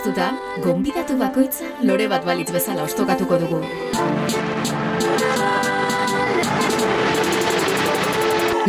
[0.00, 3.60] Aurkeztuta, gonbidatu bakoitza lore bat balitz bezala ostokatuko dugu.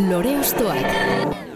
[0.09, 1.50] Lore ostoak.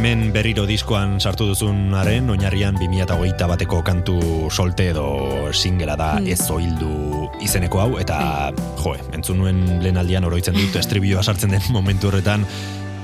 [0.00, 4.14] Hemen berriro diskoan sartu duzunaren, oinarrian 2008 bateko kantu
[4.48, 6.26] solte edo singela da Mm.
[6.32, 11.60] ez oildu izeneko hau, eta jo, entzun nuen lehen aldian oroitzen dut, estribioa sartzen den
[11.68, 12.46] momentu horretan,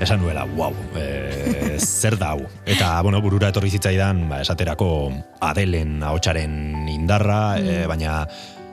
[0.01, 2.49] esan nuela, wow, e, zer da hau.
[2.64, 8.26] Eta, bueno, burura etorri zitzaidan, ba, esaterako Adelen ahotsaren indarra, e, baina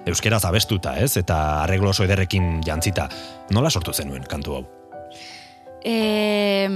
[0.05, 1.17] euskeraz abestuta, ez?
[1.17, 3.09] Eta arreglo oso ederrekin jantzita.
[3.51, 4.65] Nola sortu zenuen kantu hau?
[5.83, 6.69] E,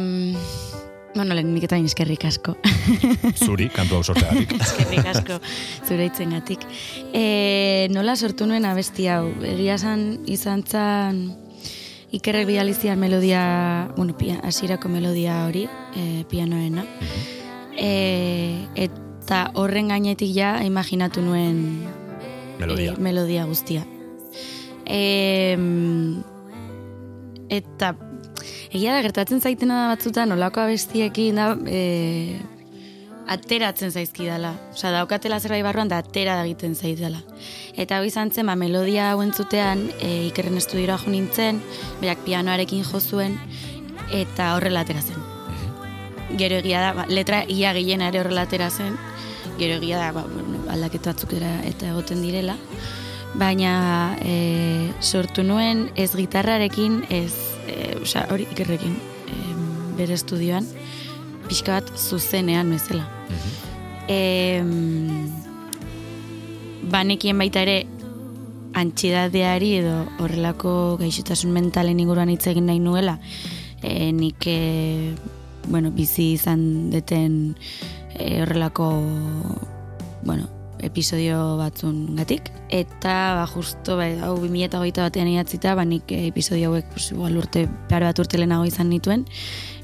[1.18, 2.55] bueno, lehenik eta eskerrik asko.
[3.45, 4.53] Zuri, kantu hau sortzeagatik.
[4.68, 5.39] eskerrik asko
[5.88, 6.63] zure itzengatik.
[7.11, 9.26] E, nola sortu nuen abesti hau?
[9.43, 11.20] Egia esan izan zan
[12.15, 15.65] ikerrek bidalizian melodia, bueno, pia, asirako melodia hori,
[15.97, 16.86] e, pianoena.
[17.78, 21.84] E, eta horren gainetik ja imaginatu nuen
[22.59, 22.93] Melodia.
[22.93, 23.84] e, melodia guztia.
[24.86, 25.57] E,
[27.49, 27.95] eta
[28.78, 32.38] egia da gertatzen zaitena da batzutan olako abestiekin da e,
[33.28, 34.53] ateratzen zaizkidala.
[34.71, 37.19] Osa, daukatela zerbait barruan da atera da egiten zaidala.
[37.75, 41.59] Eta hau izan zen, ba, melodia hau entzutean, e, ikerren estudiora jo nintzen,
[42.01, 43.36] berak pianoarekin jo zuen,
[44.13, 45.25] eta horrela atera zen.
[46.38, 48.95] Gero egia da, ba, letra ia gehiena ere horrela atera zen,
[49.57, 52.55] gero egia da, ba, bueno, aldaketa batzuk eta egoten direla,
[53.36, 58.95] baina e, sortu nuen ez gitarrarekin, ez, e, osea, hori ikerrekin,
[59.28, 59.38] e,
[59.99, 60.68] bere estudioan,
[61.47, 63.05] pixka bat zuzenean bezala.
[64.07, 64.63] E,
[66.91, 67.82] banekien baita ere
[68.78, 73.18] antxidadeari edo horrelako gaixotasun mentalen inguruan hitz egin nahi nuela,
[73.82, 75.13] e, nik e,
[75.68, 77.57] bueno, bizi izan deten
[78.15, 78.91] e, horrelako
[80.24, 80.47] bueno,
[80.84, 82.51] episodio batzun gatik.
[82.69, 87.38] Eta, ba, justo, ba, hau 2008 batean idatzita, ba, nik eh, episodio hauek, pues, igual
[87.38, 89.25] urte, pare bat urte lehenago izan nituen.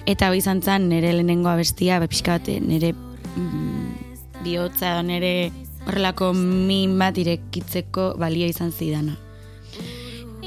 [0.05, 5.51] Eta hau izan zen, nire lehenengo abestia, ba, pixka bat, nire mm, bihotza, nire
[5.87, 9.17] horrelako min bat irekitzeko balio izan zidana.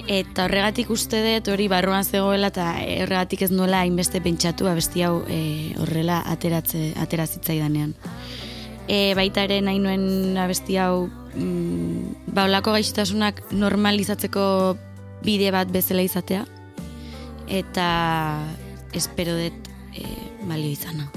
[0.06, 2.68] Eta horregatik uste dut hori barruan zegoela eta
[3.02, 7.94] horregatik ez nuela hainbeste pentsatu abesti hau e, horrela ateratze, aterazitzaidanean.
[8.86, 14.46] E, baita ere nahi nuen abesti hau mm, ba, olako gaixotasunak normalizatzeko
[15.26, 16.44] bide bat bezala izatea
[17.46, 17.88] eta
[18.94, 20.06] espero dut e,
[20.46, 21.10] balio izana.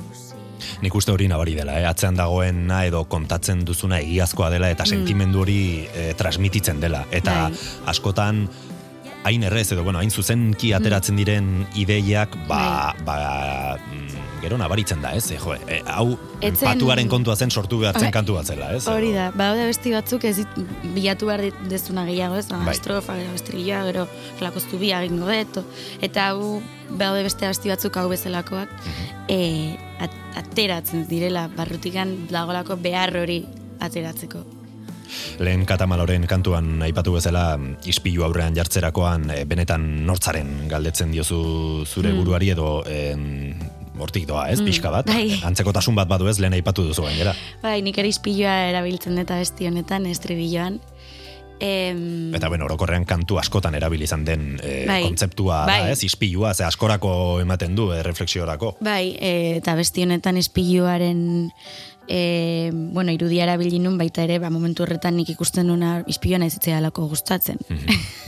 [0.84, 1.86] Nik uste hori nabari dela, eh?
[1.88, 7.06] atzean dagoena edo kontatzen duzuna egiazkoa dela eta sentimendu hori eh, transmititzen dela.
[7.12, 7.64] Eta Bai.
[7.92, 8.46] askotan
[9.24, 15.12] hain errez edo bueno, hain zuzenki ateratzen diren ideiak ba, ba mm, gero nabaritzen da,
[15.18, 15.26] ez?
[15.36, 18.14] E, jo, e, hau Etzen- patuaren kontua zen sortu behar zen Bai.
[18.16, 18.86] kantu bat zela, ez?
[18.88, 20.46] Hori da, badaude besti batzuk ez
[20.96, 22.48] bilatu behar dezuna gehiago, ez?
[22.48, 22.62] Bai.
[22.70, 22.76] Bai.
[22.78, 24.08] Estrofa, gero estrilla, gero
[24.40, 25.60] lakoztu bi egingo dut,
[26.02, 28.72] eta hau badaude beste besti batzuk hau bezalakoak,
[29.28, 33.42] e, at, ateratzen direla barrutikan dagolako behar hori
[33.84, 34.46] ateratzeko.
[35.39, 42.49] Lehen katamaloren kantuan aipatu bezala ispilu aurrean jartzerakoan e, benetan nortzaren galdetzen diozu zure buruari
[42.55, 43.53] edo em,
[43.99, 45.10] hortik doa, ez, pixka bat.
[45.12, 45.39] bai.
[45.43, 47.34] Antzekotasun bat badu ez, lehen aipatu duzu gainera.
[47.64, 50.80] Bai, nik ere ispilua erabiltzen dut besti honetan, estribilloan.
[51.60, 55.01] Em, Eta bueno, orokorrean kantu askotan erabili izan den e, Bai.
[55.03, 55.91] kontzeptua da, Bai.
[55.91, 56.03] ez?
[56.07, 58.78] Ispilua, ze askorako ematen du, e, refleksiorako.
[58.80, 61.51] Bai, e, eta besti honetan ispiluaren
[62.10, 66.49] e, bueno, irudia erabili nun baita ere, ba, momentu horretan nik ikusten nuna ispilua nahi
[66.49, 67.62] zitzaialako gustatzen.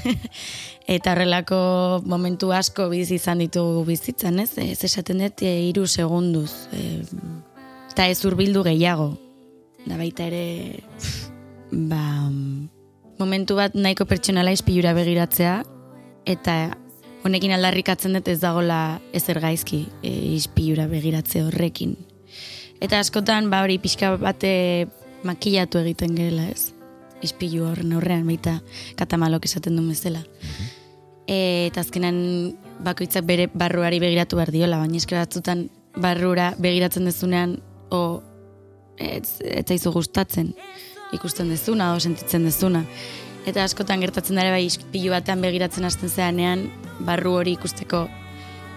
[0.96, 1.58] eta horrelako
[2.06, 4.54] momentu asko bizi izan ditugu bizitzan, ez?
[4.62, 6.52] Ez esaten dut e, iru segunduz.
[6.78, 7.02] E,
[7.90, 9.16] eta ez urbildu gehiago.
[9.88, 10.86] Da baita ere,
[11.74, 12.30] ba,
[13.18, 15.58] momentu bat nahiko pertsonala ispilura begiratzea,
[16.30, 16.78] eta
[17.26, 21.98] honekin aldarrikatzen dut ez dagola ezer gaizki e, ispilura begiratze horrekin.
[22.82, 24.88] Eta askotan, ba hori pixka bate
[25.28, 26.72] makillatu egiten gerela, ez?
[27.22, 28.58] Ispilu horren aurrean, baita
[28.98, 30.24] katamalok esaten duen bezala.
[31.30, 32.18] E, eta azkenan
[32.82, 35.68] bakoitzak bere barruari begiratu behar diola, baina esker batzutan
[36.02, 37.60] barrura begiratzen dezunean,
[37.94, 38.22] o
[38.98, 40.56] ez, ez zaizu gustatzen
[41.14, 42.82] ikusten dezuna, o sentitzen dezuna.
[43.46, 46.66] Eta askotan gertatzen dara bai ispilu batean begiratzen hasten zeanean,
[47.06, 48.08] barru hori ikusteko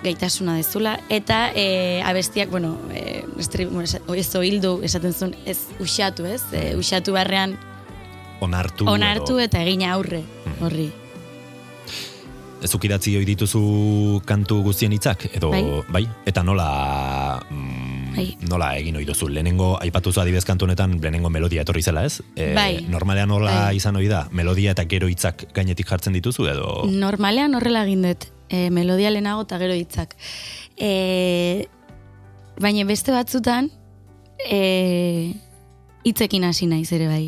[0.04, 0.98] gaitasuna dezula.
[1.08, 6.42] Eta e, abestiak, bueno, e, estri, bueno ez, ez oildu esaten zuen, ez usatu, ez?
[6.52, 7.56] E, usatu barrean
[8.44, 8.86] Onartu.
[8.90, 10.22] onartu edo, eta egina aurre
[10.60, 10.90] horri.
[12.64, 13.60] Zuk idatzi hoi dituzu
[14.24, 15.50] kantu guztien hitzak edo
[15.92, 16.06] Bai.
[16.24, 18.26] Eta nola mm, Bai.
[18.48, 19.28] nola egin ohi duzu?
[19.28, 22.22] Lehenengo aipatuzu adibez kantu honetan lehenengo melodia etorri zela, ez?
[22.36, 22.86] E, Bai.
[22.88, 23.76] Normalean nola Bai.
[23.76, 24.28] izan ohi da?
[24.32, 29.44] Melodia eta gero hitzak gainetik jartzen dituzu edo Normalean horrela egin dut, e, melodia lehenago
[29.46, 30.14] eta gero hitzak.
[30.78, 31.66] E,
[32.60, 33.70] baina beste batzutan,
[34.46, 35.34] e,
[36.06, 37.24] hitzekin hasi naiz ere bai.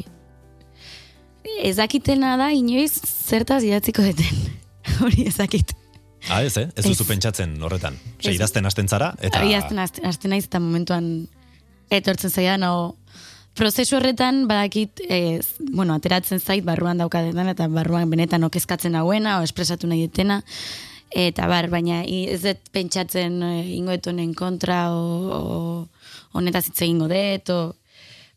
[1.63, 4.45] Ez dakitena da, inoiz zertaz idatziko deten.
[5.03, 5.75] Hori ez dakit.
[6.29, 6.67] Ah, ez, eh?
[6.75, 7.97] Ez duzu pentsatzen horretan.
[8.19, 9.59] Ose, idazten hasten zara eta Eta...
[9.83, 11.29] Azten, azten naiz eta momentuan
[11.95, 12.97] etortzen zaidan, o,
[13.57, 15.41] prozesu horretan badakit, e,
[15.73, 20.43] bueno, ateratzen zait barruan daukadetan, eta barruan benetan okezkatzen hauena, o espresatu nahi detena,
[21.15, 27.09] eta bar, baina ez dut pentsatzen e, ingoet honen kontra, o, o honetaz hitz egingo
[27.13, 27.73] dut, o,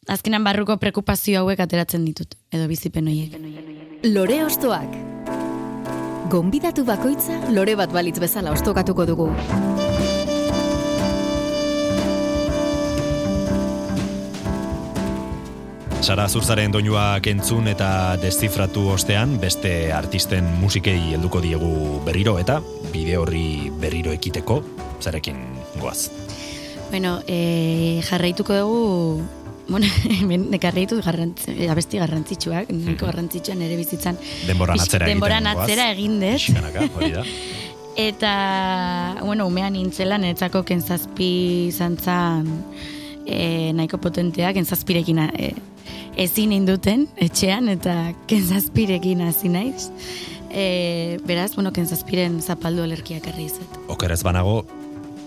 [0.10, 3.36] azkenan barruko prekupazio hauek ateratzen ditut, edo bizipen horiek.
[4.10, 4.96] Lore Ostoak.
[6.30, 9.32] Gonbidatu bakoitza lore bat balitz bezala ostokatuko dugu.
[16.00, 22.62] Sara Zurzaren doinuak entzun eta deszifratu ostean beste artisten musikei helduko diegu berriro eta
[22.94, 24.62] bide horri berriro ekiteko
[25.04, 25.42] zarekin
[25.82, 26.08] goaz.
[26.90, 29.26] Bueno, e, jarraituko dugu
[29.70, 29.86] Bueno,
[30.20, 34.18] hemen nekarreitu garrantzi, abesti garrantzitsuak, nahiko garrantzitsuan ere bizitzan.
[34.48, 36.16] Denboran atzera egiten Denboran atzera egin.
[36.24, 37.26] Pixkanaka, hori da.
[38.10, 38.32] Eta,
[39.22, 41.30] bueno, umean nintzela, niretzako kentzazpi
[41.68, 42.50] izan zan
[43.30, 45.52] e, nahiko potenteak, kentzazpirekin e,
[46.20, 47.96] ezin induten etxean, eta
[48.30, 49.88] kentzazpirekin hasi naiz.
[50.50, 53.80] E, beraz, bueno, kentzazpiren zapaldu alerkiak arri izet.
[53.94, 54.64] Okerez banago,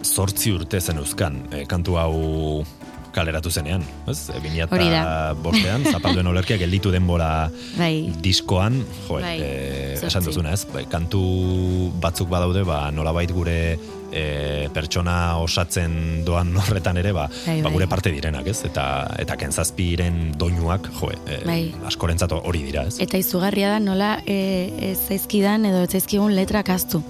[0.03, 2.17] zortzi urte zen euskan, e, kantu hau
[3.13, 4.19] kaleratu zenean, ez?
[4.33, 5.35] E, da.
[5.45, 8.11] bostean, zapalduen olerkia gelditu denbora Bai.
[8.25, 9.51] diskoan, jo, Bai, e,
[10.01, 10.65] esan duzuna, ez?
[10.73, 11.23] Bai, kantu
[12.03, 13.77] batzuk badaude, ba, nolabait gure
[14.13, 17.73] e, pertsona osatzen doan horretan ere, ba, Bai, ba bai.
[17.73, 18.61] gure parte direnak, ez?
[18.69, 18.85] Eta,
[19.23, 21.61] eta kentzazpiren doinuak, jo, e, Bai.
[21.89, 22.99] askorentzat hori dira, ez?
[23.03, 24.39] Eta izugarria da nola e,
[24.93, 27.03] ez zaizkidan edo ez zaizkigun letrak aztu.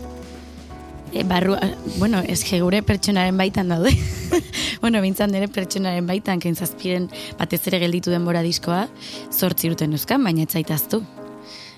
[1.12, 1.56] E, barru,
[1.98, 3.92] bueno, ez gure pertsonaren baitan daude.
[4.82, 8.86] bueno, bintzan nire pertsonaren baitan, kentzazpiren batez ere gelditu denbora diskoa,
[9.30, 11.02] zortzi urten euskan, baina ez zaitaztu.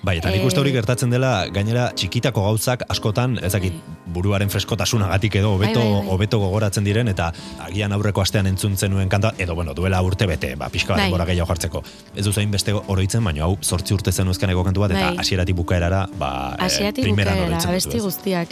[0.05, 3.73] Bai, eta nik Eh, uste hori gertatzen dela, gainera txikitako gauzak askotan, ezakit,
[4.13, 6.09] buruaren freskotasunagatik edo hobeto Bai, bai, bai.
[6.13, 7.31] hobeto gogoratzen diren eta
[7.65, 11.07] agian aurreko astean entzun zenuen kanta edo bueno, duela urte bete, ba pixka bat Bai.
[11.09, 11.81] denbora gehiago jartzeko.
[12.15, 15.17] Ez duzu beste oroitzen, baina hau 8 urte zenuzkaneko kantu bat eta Bai.
[15.17, 18.03] hasieratik bukaerara, ba eh, Hasiatik primeran bukaera, oroitzen duzu, abesti ez?
[18.03, 18.49] guztiak.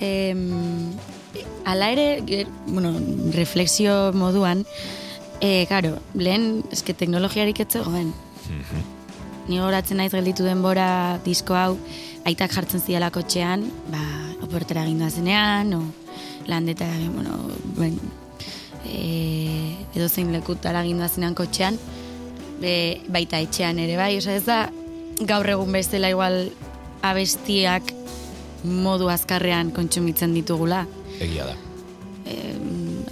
[0.00, 0.92] Em,
[1.66, 2.94] ala ere, bueno,
[3.34, 4.64] reflexio moduan,
[5.40, 8.14] e, karo, lehen, eske teknologiarik ez zegoen.
[8.48, 8.93] Mhm.
[9.48, 11.74] Ni horatzen naiz gelditu denbora disko hau,
[12.24, 14.00] aitak jartzen ziala kotxean, ba,
[14.44, 15.82] oportera ginda zenean, o
[16.48, 17.36] landetara, bueno,
[17.76, 17.98] ben,
[18.88, 21.76] e, edo zein lekutara ginda zenean kotxean,
[22.62, 24.62] be, baita etxean ere bai, oza ez da
[25.28, 26.48] gaur egun bezala igual
[27.04, 27.92] abestiak
[28.64, 30.86] modu azkarrean kontsumitzen ditugula.
[31.20, 31.60] Egia da.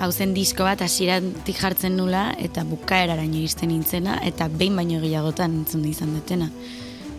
[0.03, 5.61] Hau zen disko bat hasieratik jartzen nula eta bukaeraraino iristen nintzena eta behin baino gehiagotan
[5.63, 6.49] entzun izan detena.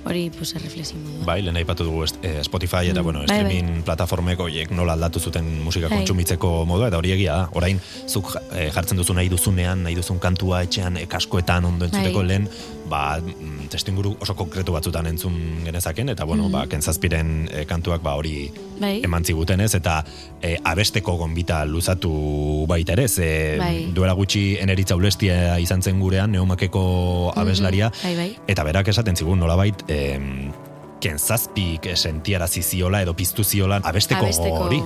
[0.04, 1.22] Hori, pues, reflexio modu.
[1.24, 3.38] Bai, lehen aipatu dugu eh, Spotify eta Mm, bueno, bai, bai.
[3.40, 6.00] streaming plataformek horiek nola aldatu zuten musika Bai.
[6.02, 7.46] kontsumitzeko modua eta hori egia da.
[7.56, 7.80] Orain
[8.10, 12.28] zuk eh, jartzen duzu nahi duzunean, nahi duzun kantua etxean eh, kaskoetan ondo entzuteko Bai.
[12.28, 12.50] lehen,
[12.90, 18.16] ba mm, testuinguru oso konkretu batzutan entzun genezaken eta bueno, ba kentzazpiren eh, kantuak ba
[18.20, 18.52] hori.
[18.74, 19.02] Bai.
[19.06, 20.00] eman zigutenez eta
[20.42, 23.92] eh, abesteko gonbita luzatu baita ere, ze Bai.
[23.94, 28.30] duela gutxi eneritza ulestia izan zen gurean neumakeko abeslaria Bai, bai.
[28.48, 30.52] Eta berak esaten zigun nolabait, em,
[31.04, 34.64] kentzazpik sentiarazi ziola edo piztu ziola abesteko, Abesteko.
[34.70, 34.80] hori.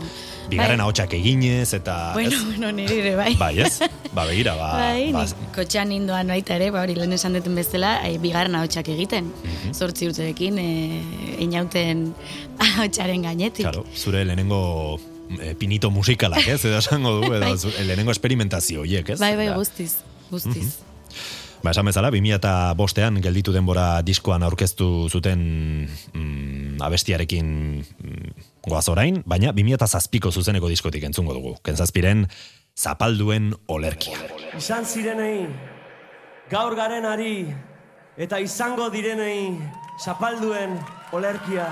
[0.47, 0.85] Bigarren Bai.
[0.85, 2.13] ahotsak eginez eta...
[2.15, 2.45] Bueno, ez?
[2.45, 3.33] bueno, nire ere, bai.
[3.35, 3.81] Bai, ez?
[4.15, 4.69] Ba, begira, ba...
[4.79, 8.87] Bai, ba, kotxean nindoan baita ere, ba, hori lehen esan duten bezala, e, bigarren ahotsak
[8.93, 9.27] egiten.
[9.43, 9.75] Mhm.
[9.75, 11.03] Zortzi urterekin, e,
[11.43, 12.05] inauten
[12.63, 13.65] ahotsaren gainetik.
[13.67, 14.61] Claro, zure lehenengo
[15.41, 16.61] eh, pinito musikalak, ez?
[16.63, 17.57] Edo esango du, edo Bai.
[17.59, 19.19] zure lehenengo esperimentazio horiek, ez?
[19.19, 19.97] Bai, bai, guztiz,
[20.31, 20.77] guztiz.
[21.63, 25.41] Ba, esan bezala, 2000 eta bostean gelditu denbora diskoan aurkeztu zuten
[26.13, 27.47] mm, abestiarekin
[27.81, 31.55] mm, goaz orain, baina 2000 eta zazpiko zuzeneko diskotik entzungo dugu.
[31.65, 32.27] Kentzazpiren
[32.77, 34.19] zapalduen olerkia.
[34.57, 35.47] Izan zirenei,
[36.51, 37.47] gaur garenari,
[38.17, 39.57] eta izango direnei,
[40.03, 40.77] zapalduen
[41.11, 41.69] olerkia.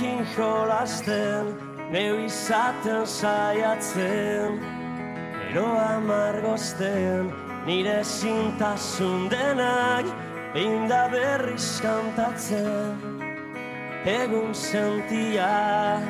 [0.00, 1.46] Itzalekin jolasten,
[1.90, 4.60] neu izaten saiatzen,
[5.50, 7.32] ero amargozten,
[7.66, 10.06] nire zintasun denak,
[10.54, 12.96] behin da berriz kantatzen.
[14.04, 16.00] Egun sentia,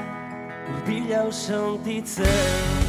[0.68, 2.79] urbilau sentitzen.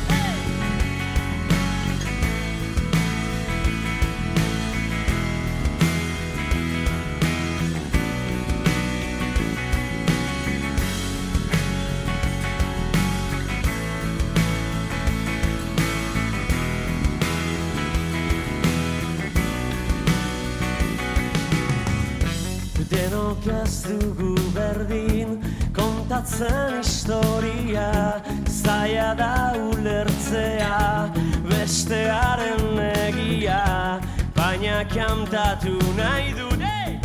[23.49, 25.41] Ez dugu berdin
[25.73, 31.09] kontatzen historia Zaila da ulertzea
[31.49, 32.77] bestearen
[33.07, 33.99] egia
[34.35, 36.99] Baina kantatu nahi dut hey!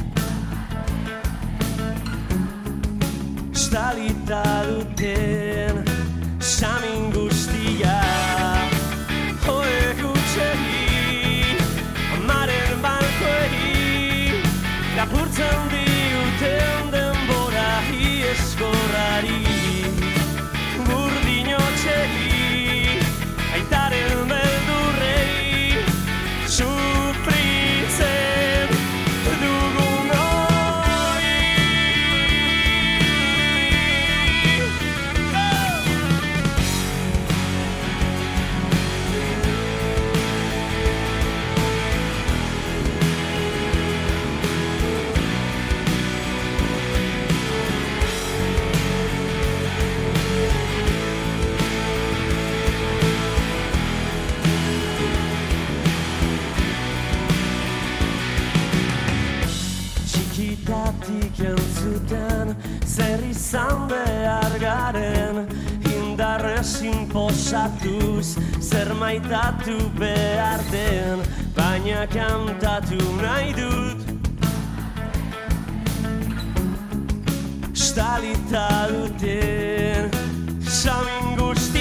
[3.53, 5.81] Estalita duten
[6.39, 7.97] samin guztia
[9.47, 11.57] Hoe gutxegi
[12.19, 14.45] amaren balkoegi
[14.97, 15.66] Lapurtzen
[63.47, 65.37] izan behar garen
[65.95, 71.23] Indarrez inposatuz zer maitatu behar den
[71.55, 74.03] Baina kantatu nahi dut.
[77.73, 80.11] Estalita duten
[80.81, 81.76] Samin guztiak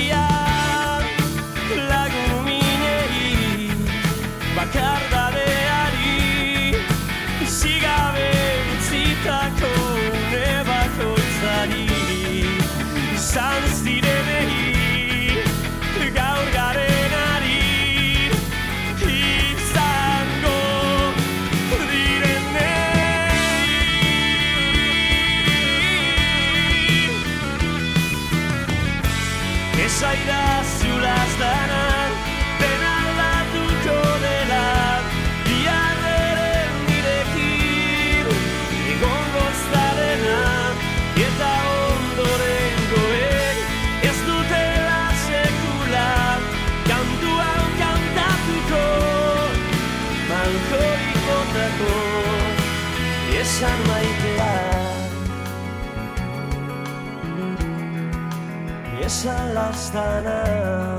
[59.95, 60.94] Esan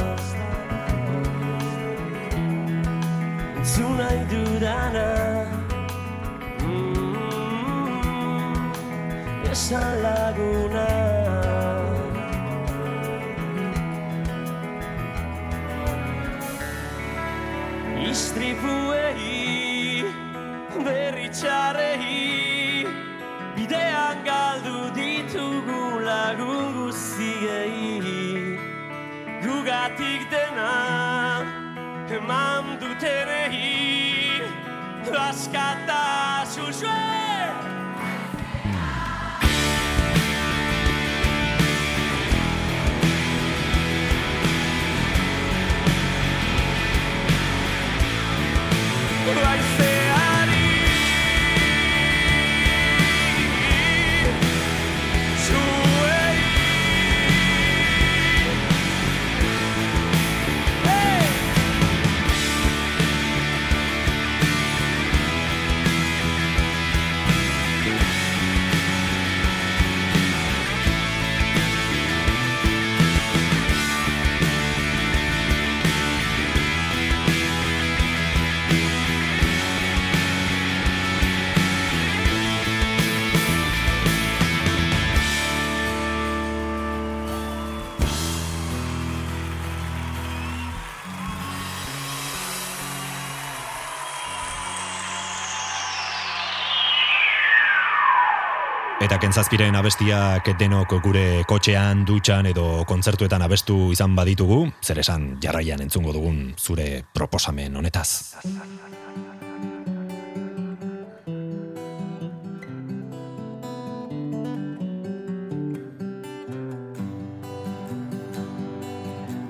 [99.26, 106.12] kentzazpiren abestiak denok gure kotxean, dutxan edo kontzertuetan abestu izan baditugu, zer esan jarraian entzungo
[106.14, 108.38] dugun zure proposamen honetaz.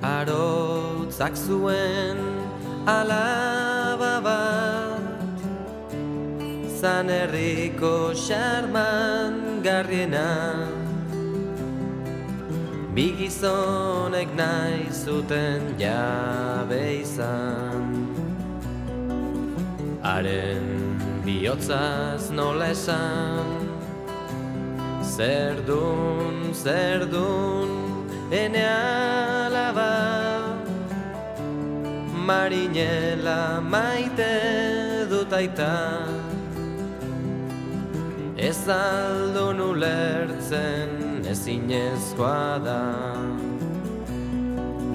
[0.01, 2.23] Arotzak zuen
[2.89, 5.45] alaba bat
[6.81, 10.27] Zan herriko xarman garriena
[12.95, 17.83] Bi gizonek nahi zuten jabe izan.
[20.05, 20.65] Haren
[21.25, 23.51] bihotzaz nola esan?
[25.15, 27.69] Zer dun, zer dun,
[28.41, 29.93] ene alaba.
[32.27, 33.41] Marinela
[33.73, 34.33] maite
[35.11, 35.75] dut aita
[38.37, 42.81] Ez aldun ulertzen ezinezkoa da.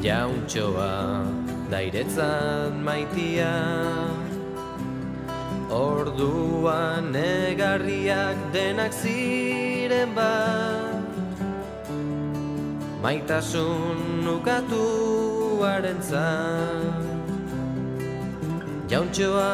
[0.04, 1.26] Jauntxoa
[1.72, 3.50] dairetzat maitia.
[5.74, 11.10] Orduan negarriak denak ziren bat.
[13.02, 15.98] Maitasun ukatuaren
[18.86, 19.50] Jauntxoa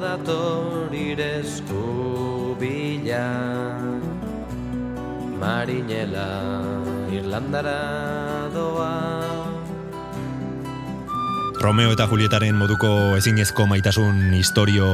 [0.00, 2.25] dator iresku
[2.58, 3.28] bila
[5.36, 6.64] Marinela
[7.12, 8.92] Irlandara doa.
[11.56, 14.86] Romeo eta Julietaren moduko ezinezko maitasun historio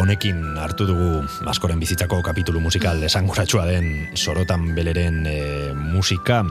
[0.00, 5.38] honekin hartu dugu askoren bizitzako kapitulu musikal esanguratsua den sorotan beleren e,
[5.74, 6.42] musika.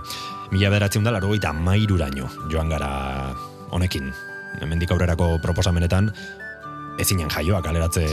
[0.52, 3.36] Mila beratzen da laro mairuraino joan gara
[3.72, 4.12] honekin.
[4.62, 6.12] Hemendik aurrerako proposamenetan
[6.98, 8.04] ezinen jaioak kaleratze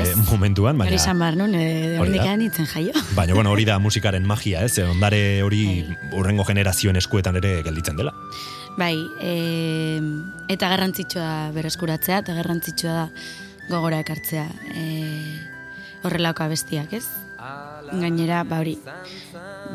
[0.00, 0.16] Ez.
[0.30, 0.98] momentuan, Hori baina...
[0.98, 2.92] esan behar nun, e, Hori nintzen jaio.
[3.18, 4.78] Baina, bueno, hori da musikaren magia, ez?
[4.82, 5.62] Ondare hori
[6.12, 8.14] urrengo generazioen eskuetan ere gelditzen dela.
[8.78, 10.00] Bai, e,
[10.52, 13.08] eta garrantzitsua da bereskuratzea, eta garrantzitsua da
[13.68, 14.86] gogora ekartzea e,
[16.02, 17.04] horrelako abestiak, ez?
[17.92, 18.78] Gainera, ba hori,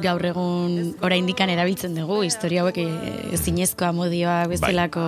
[0.02, 5.04] gaur egun oraindikan erabiltzen dugu, historia hauek e, zinezko amodioa bezalako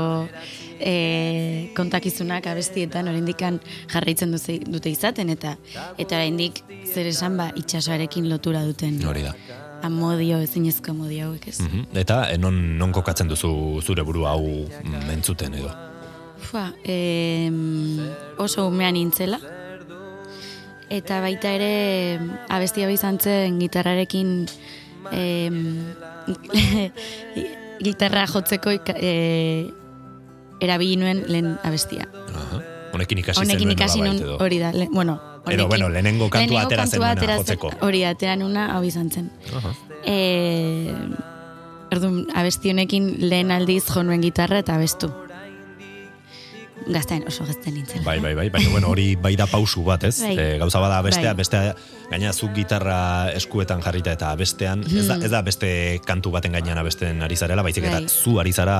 [0.80, 3.60] e, kontakizunak abestietan oraindikan
[3.92, 5.56] jarraitzen duze, dute izaten, eta
[5.98, 9.34] eta oraindik zer esan ba itxasoarekin lotura duten Hori da.
[9.84, 11.60] amodio, ezinezko amodio hauek, ez?
[11.66, 11.86] Mhm.
[12.04, 15.72] Eta eh, non, non kokatzen duzu zure buru hau mm, entzuten edo.
[16.40, 18.00] Fua, em,
[18.38, 19.40] oso umean nintzela.
[20.90, 22.20] Eta baita ere
[22.50, 24.48] abestia izan zen gitarrarekin
[25.12, 25.60] em,
[27.86, 29.70] gitarra jotzeko e,
[30.60, 32.08] erabili nuen lehen abestia.
[32.34, 32.62] Aha.
[32.94, 34.38] Honekin ikasi Honekin ikasi nun edo.
[34.42, 37.70] hori da, le, bueno, Edo, honekin- bueno, lehenengo kantua atera zen- jotzeko.
[37.86, 39.30] Hori da, atera nuna hau izan zen.
[39.56, 39.74] Aha.
[40.06, 40.94] E,
[41.92, 45.08] Orduan, abesti honekin lehen aldiz jo nuen gitarra eta abestu.
[46.90, 48.04] Gazten, oso gazten nintzen.
[48.04, 50.16] Bai, bai, bai, baina bueno, hori bai da pausu bat, ez?
[50.24, 50.34] Bai.
[50.38, 51.42] E, gauza bada bestea, Bai.
[51.44, 51.76] bestea,
[52.10, 55.70] gaina zuk gitarra eskuetan jarrita eta bestean, ez, da, ez da beste
[56.06, 58.10] kantu baten gainean abesten ari zarela, baizik eta Bai.
[58.10, 58.80] zu ari zara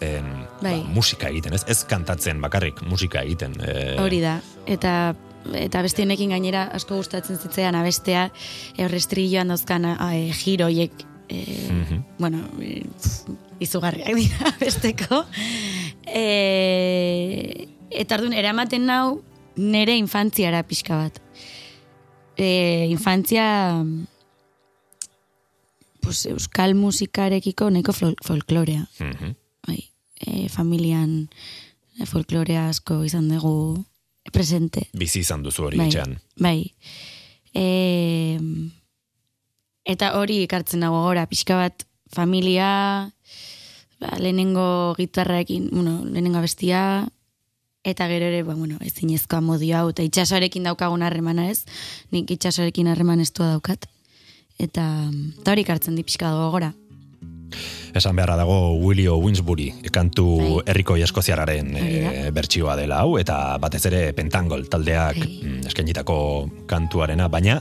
[0.00, 0.30] em,
[0.62, 0.78] Bai.
[0.78, 1.64] ba, musika egiten, ez?
[1.68, 3.58] Ez kantatzen bakarrik, musika egiten.
[3.66, 4.38] E, Hori da.
[4.66, 4.94] Eta
[5.56, 8.26] eta beste honekin gainera asko gustatzen zitzaidan abestea
[8.76, 11.98] e, horrestrilloan dauzkan e, giroiek e, Mhm.
[12.18, 13.30] bueno, e, pf,
[13.62, 15.24] izugarriak dira besteko.
[16.06, 19.20] E, eta orduan eramaten nau
[19.56, 21.20] nere infantziara pixka bat.
[22.36, 23.46] E, infantzia
[26.00, 29.34] pues, euskal musikarekiko nahiko fol folklorea Mhm.
[29.66, 31.28] bai, e, familian
[32.06, 33.84] folklorea asko izan dugu
[34.32, 34.88] presente.
[34.94, 36.18] Bizi izan duzu hori bai, etxean.
[36.38, 36.74] bai.
[37.52, 38.38] E,
[39.84, 43.12] eta hori ikartzen dago gora, pixka bat familia,
[44.00, 47.08] ba, lehenengo gitarraekin, bueno, lehenengo abestia,
[47.84, 51.64] eta gero ere, ba, bueno, ezinezko amodio hau, eta itxasoarekin daukagun harremana ez,
[52.12, 53.88] nik itxasoarekin harreman estua daukat.
[54.60, 54.84] Eta,
[55.40, 56.74] eta hori ikartzen di pixka dago gora.
[57.96, 60.50] Esan beharra dago Willio Winsbury, kantu Bai.
[60.70, 61.86] herriko eskoziararen e,
[62.34, 65.30] bertsioa dela hau, eta batez ere Pentangol taldeak Bai.
[65.42, 66.18] mm, eskainitako
[66.70, 67.58] kantuarena, baina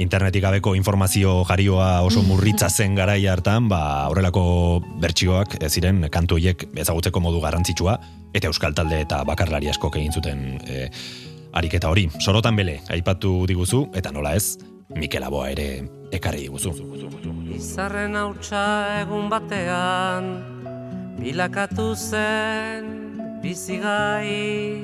[0.00, 4.44] internetik gabeko informazio jarioa oso murritza zen garai hartan, ba, horrelako
[5.02, 7.98] bertsioak ziren kantu horiek ezagutzeko modu garrantzitsua,
[8.32, 10.88] eta euskal talde eta bakarlari askok egin zuten e,
[11.52, 12.08] ariketa hori.
[12.18, 14.56] Sorotan bele, aipatu diguzu, eta nola ez,
[14.96, 16.72] Mikel Aboa ere ekarri diguzu.
[17.54, 18.62] Izarren hautsa
[19.02, 20.32] egun batean
[21.20, 22.88] Bilakatu zen
[23.42, 24.80] bizigai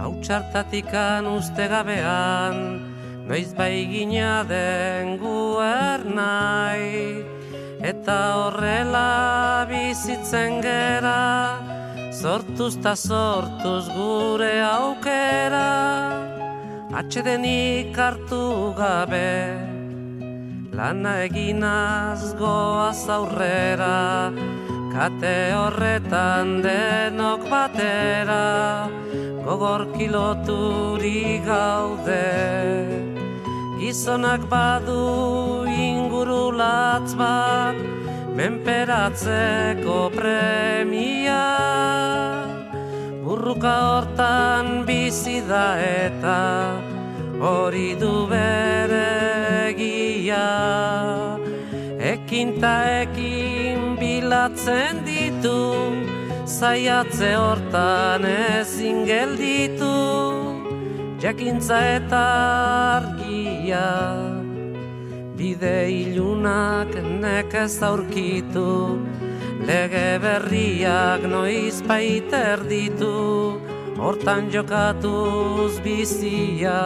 [0.00, 2.89] Hautsartatikan uste gabean
[3.30, 7.22] Noiz bai gina den guer nahi
[7.90, 11.60] Eta horrela bizitzen gera
[12.10, 15.68] Sortuz ta sortuz gure aukera
[17.00, 19.30] Atxedenik hartu gabe
[20.74, 24.32] Lana eginaz goaz aurrera
[24.90, 28.90] Kate horretan denok batera
[29.46, 33.09] Gogor kiloturi gaude
[33.90, 37.74] Gizonak badu inguru latz bat
[38.38, 41.46] Menperatzeko premia.
[43.24, 46.38] Burruka hortan bizi da eta
[47.42, 49.10] hori du bere
[49.74, 50.46] egia.
[52.14, 55.58] Ekin ta ekin bilatzen ditu
[56.46, 60.29] Zaiatze hortan ezin gelditu
[61.20, 62.24] Jakintza eta
[62.96, 64.16] argia
[65.36, 66.88] Bide ilunak
[67.20, 68.96] nekez aurkitu.
[69.68, 73.60] Lege berriak noiz baiter ditu
[74.00, 76.80] Hortan jokatuz bizia.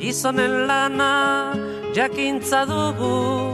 [0.00, 1.52] Gizonen lana
[1.92, 3.52] jakintza dugu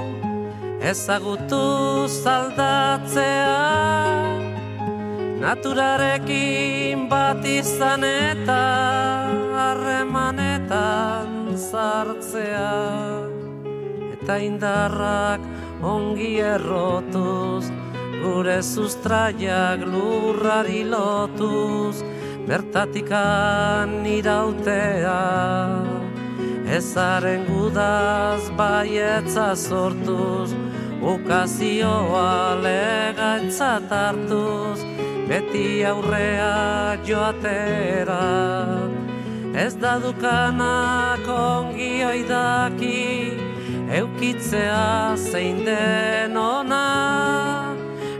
[0.78, 4.41] Ezagutu zaldatzea
[5.42, 8.62] Naturarekin bat izan eta
[9.58, 12.76] harremanetan sartzea.
[14.14, 15.42] Eta indarrak
[15.82, 17.66] ongi errotuz
[18.22, 22.06] Gure sustraiak lurrari lotuz
[22.46, 25.18] Bertatikan irautea.
[26.78, 30.54] Ezaren gudaz baietza sortuz
[31.02, 35.01] Ukazioa legatzat hartuz
[35.32, 38.24] beti aurrea joatera.
[39.64, 43.32] Ez da dukanak ongi oidaki,
[43.98, 46.88] eukitzea zein den ona.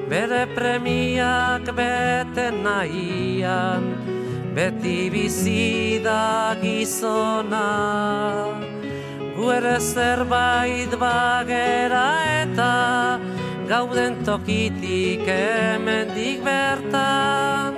[0.08, 3.84] Bere premiak bete nahian,
[4.56, 7.68] beti bizi da gizona.
[9.36, 12.08] Gu ere zerbait bagera
[12.40, 12.72] eta
[13.72, 17.72] gauden tokitik hemendik bertan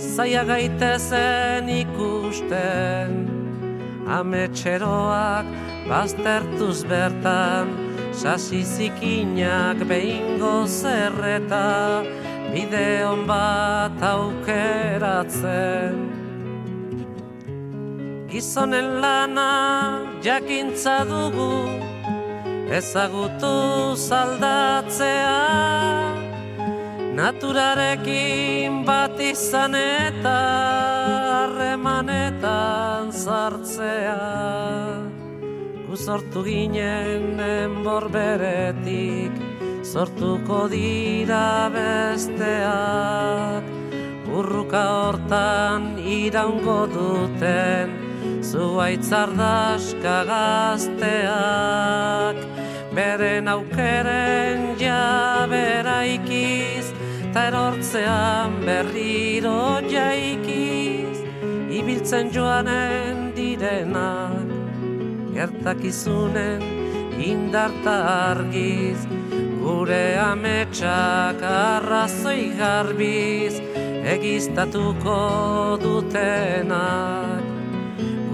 [0.00, 3.28] zaia gaitezen ikusten
[4.08, 5.44] ametxeroak
[5.84, 7.68] baztertuz bertan
[8.16, 12.00] sasi zikinak behingo zerreta
[12.48, 15.94] bideon bat aukeratzen.
[18.32, 19.52] Gizonen lana
[20.24, 21.93] jakintza dugu
[22.70, 25.40] ezagutu zaldatzea
[27.14, 30.38] naturarekin bat izan eta
[31.34, 34.20] harremanetan sartzea.
[36.04, 39.32] Sortu ginen enbor beretik
[39.86, 43.64] sortuko dira besteak.
[44.34, 48.13] Urruka hortan iraungo duten
[48.54, 50.86] zuaitzardaska gazteak
[52.94, 56.86] beren aukeren jabera ikiz
[57.34, 61.16] ta erortzean berriro jaikiz.
[61.78, 64.48] Ibiltzen joanen direnak
[65.34, 66.62] gertakizunen
[67.30, 67.96] indarta
[68.30, 69.00] argiz.
[69.64, 73.54] Gure ametsak arrazoi garbiz
[74.14, 75.18] egiztatuko
[75.82, 77.43] dutenak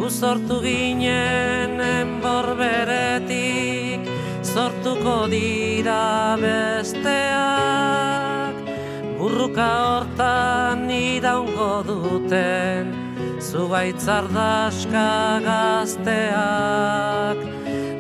[0.01, 4.01] Gu sortu ginen enborberetik,
[4.41, 7.29] sortuko dira besteak.
[9.19, 12.97] Burruka hortan iraungo duten,
[13.45, 17.37] zugaitzardaska gazteak.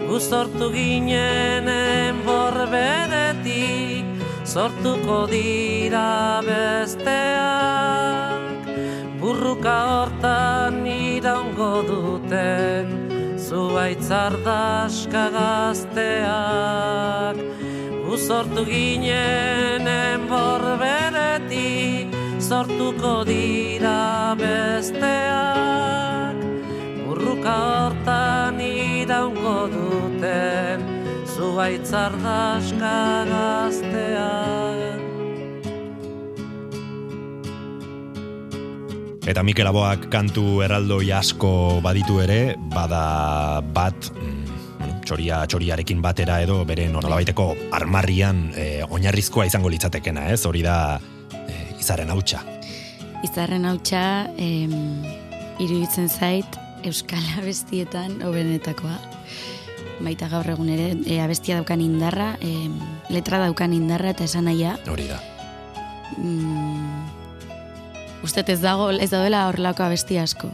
[0.08, 4.08] Gu sortu ginen enborberetik,
[4.48, 8.00] sortuko dira besteak
[9.20, 11.19] burruka hortan iraungo
[11.88, 12.86] duten
[13.36, 17.36] zuaitzardaska gazteak.
[18.04, 22.08] Gu sortu ginen enborberetik
[22.48, 26.36] sortuko dira besteak.
[27.04, 30.78] Burruka hortan iraungo duten
[31.36, 32.96] zuaitzardaska
[33.34, 35.09] gazteak
[39.30, 46.56] Eta Mikel Aboak kantu erraldoi asko baditu ere, bada bat, mm, txoria txoriarekin batera edo
[46.66, 47.44] bere nolabaiteko
[47.78, 50.40] armarrian e, oinarrizkoa izango litzatekena, ez?
[50.50, 50.98] Hori da
[51.46, 52.42] e, izaren hautsa.
[53.22, 54.02] Izarren hautsa
[54.34, 54.74] em,
[55.62, 58.98] iruditzen zait Euskal Abestietan hobenetakoa.
[60.02, 62.74] Baita gaur egun ere, e, abestia daukan indarra, em,
[63.14, 64.74] letra daukan indarra eta esan nahia.
[64.90, 65.22] Hori da.
[66.18, 67.19] Mm,
[68.22, 70.50] Ustet ez dago, ez daudela horrelako abesti asko.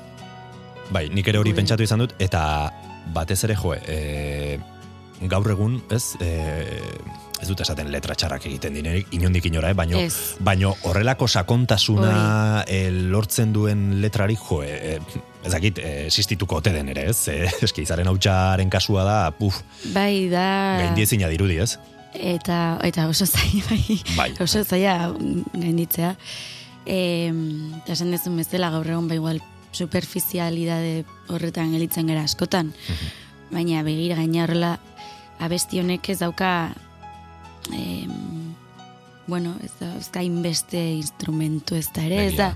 [0.94, 1.62] Bai, nik ere hori Bai.
[1.62, 2.70] pentsatu izan dut, eta
[3.14, 4.58] batez ere jo, e,
[5.26, 6.30] gaur egun, ez, e,
[7.40, 9.76] ez dut esaten letra txarrak egiten dinerik, inondik inora, eh?
[9.76, 10.36] baino, Ez.
[10.38, 16.92] baino horrelako sakontasuna e, lortzen duen letrarik, jo, e, e, ezakit, e, existituko ote den
[16.94, 17.26] ere, ez?
[17.32, 19.62] E, eski, izaren hautsaren kasua da, puf,
[19.94, 20.46] Bai, da...
[20.84, 21.74] gaindiezina dirudi, ez?
[22.16, 24.30] Eta, eta oso zaila, bai, Bai.
[24.40, 25.10] oso zaila
[25.52, 26.14] gainditzea.
[26.86, 27.32] E,
[27.90, 29.40] esan dezun bezala gaur egun bai igual
[29.76, 32.72] superficialidade horretan gelitzen gara askotan.
[33.50, 34.76] Baina begira gaina horrela
[35.42, 36.50] abesti honek ez dauka
[37.74, 38.54] em,
[39.26, 42.50] bueno, ez da, ez da inbeste instrumentu ez da ere, ez da,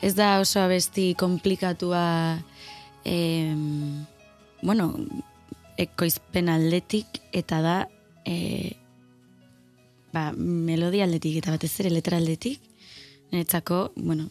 [0.00, 2.04] ez da oso abesti komplikatua
[3.04, 4.04] em,
[4.62, 4.92] bueno,
[5.76, 7.76] ekoizpen aldetik eta da
[8.24, 8.76] e,
[10.14, 12.62] ba, melodia aldetik eta batez ere letra aldetik
[13.32, 14.28] niretzako, bueno,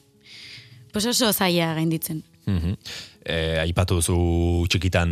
[0.91, 2.23] pues oso zaila gainditzen.
[3.23, 4.15] E, aipatu duzu
[4.67, 5.11] txikitan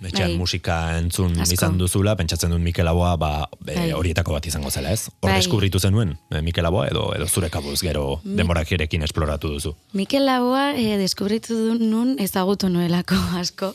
[0.00, 0.36] etxean Bai.
[0.40, 1.52] musika entzun Asko.
[1.52, 3.30] izan duzula, pentsatzen dut Mikel Aboa ba,
[3.68, 5.10] e, horietako bat izango zela, ez?
[5.20, 5.36] Hor Bai.
[5.42, 9.74] deskubritu zenuen e, Mikel Aboa edo edo zure kabuz gero demorakirekin esploratu duzu.
[9.92, 13.74] Mikel Laboa eh, deskubritu du nun ezagutu nuelako asko.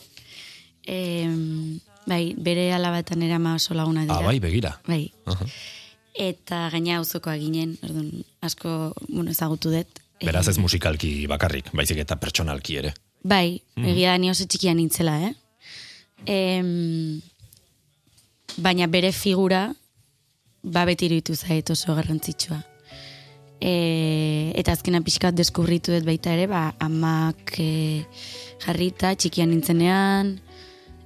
[0.86, 1.28] E,
[2.06, 4.18] bai, bere alabatan erama oso laguna dira.
[4.18, 4.80] Ah, bai, begira.
[4.88, 5.12] Bai.
[5.26, 5.46] Aha.
[6.12, 8.10] Eta gaina auzokoa ginen, orduan,
[8.44, 10.02] asko bueno, ezagutu dut.
[10.22, 12.92] Beraz ez musikalki bakarrik, baizik eta pertsonalki ere.
[13.24, 15.32] Bai, egia da ni oso txikian nintzela, eh?
[16.26, 17.20] Em,
[18.62, 19.70] baina bere figura
[20.62, 22.60] ba beti iruditu zait oso garrantzitsua.
[23.62, 28.02] E, eta azkena pixkat deskubritu dut baita ere, ba, amak e,
[28.64, 30.36] jarrita, txikian nintzenean,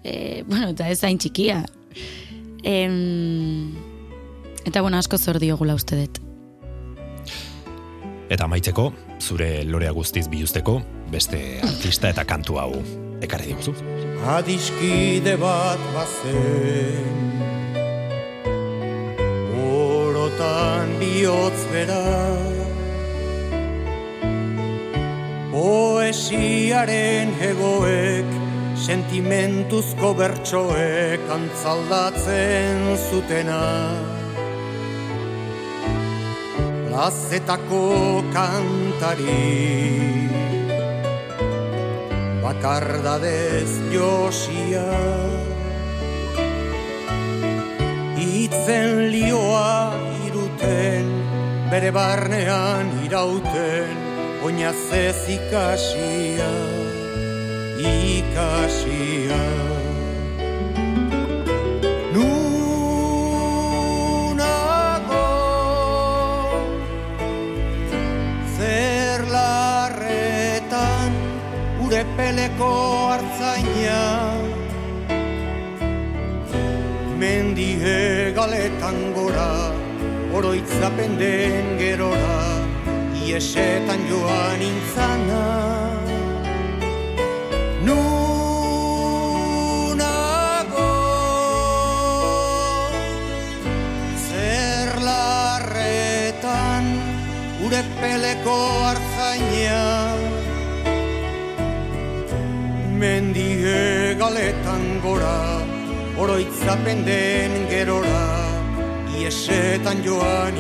[0.03, 1.63] e, bueno, eta ez hain txikia.
[2.67, 3.77] Em,
[4.67, 6.21] eta bueno, asko zor diogula uste dut.
[8.29, 8.91] Eta amaitzeko,
[9.23, 10.81] zure lorea guztiz biluzteko,
[11.13, 12.73] beste artista eta kantu hau
[13.23, 13.73] ekarri diguzu.
[14.27, 17.23] Adiskide bat bazen
[19.57, 22.03] Orotan bihotz bera
[25.53, 28.35] Poesiaren hegoek
[28.87, 33.63] Sentimentuzko bertsoek Antzaldatzen zutena
[36.97, 39.29] Plazetako kantari
[42.41, 44.87] bakardadez josia
[48.17, 49.93] Itzen lioa
[50.25, 51.13] iruten,
[51.69, 53.97] bere barnean irauten,
[54.49, 56.53] oinazez ikasia,
[57.93, 59.76] ikasia.
[71.97, 72.69] Ure peleko
[73.09, 74.01] hartzaina.
[77.21, 79.73] Mendie galetan gora
[80.37, 82.41] oroitzapen den gerora
[83.25, 85.47] iesetan joan intzana
[87.87, 88.13] Nunago
[94.29, 96.85] zer larretan
[97.65, 99.96] ure peleko hartzaina
[102.97, 105.61] Mendie galetan gora,
[106.17, 108.25] oroitzapen den gerora,
[109.21, 110.57] iesetan joan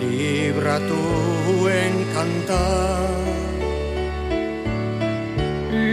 [0.00, 2.64] Libratuen kanta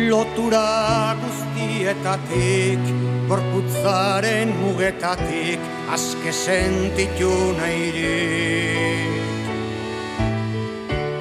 [0.09, 2.83] Lotura guztietatik
[3.27, 5.59] Gorputzaren mugetatik
[5.91, 9.11] Aske sentitu nahirik.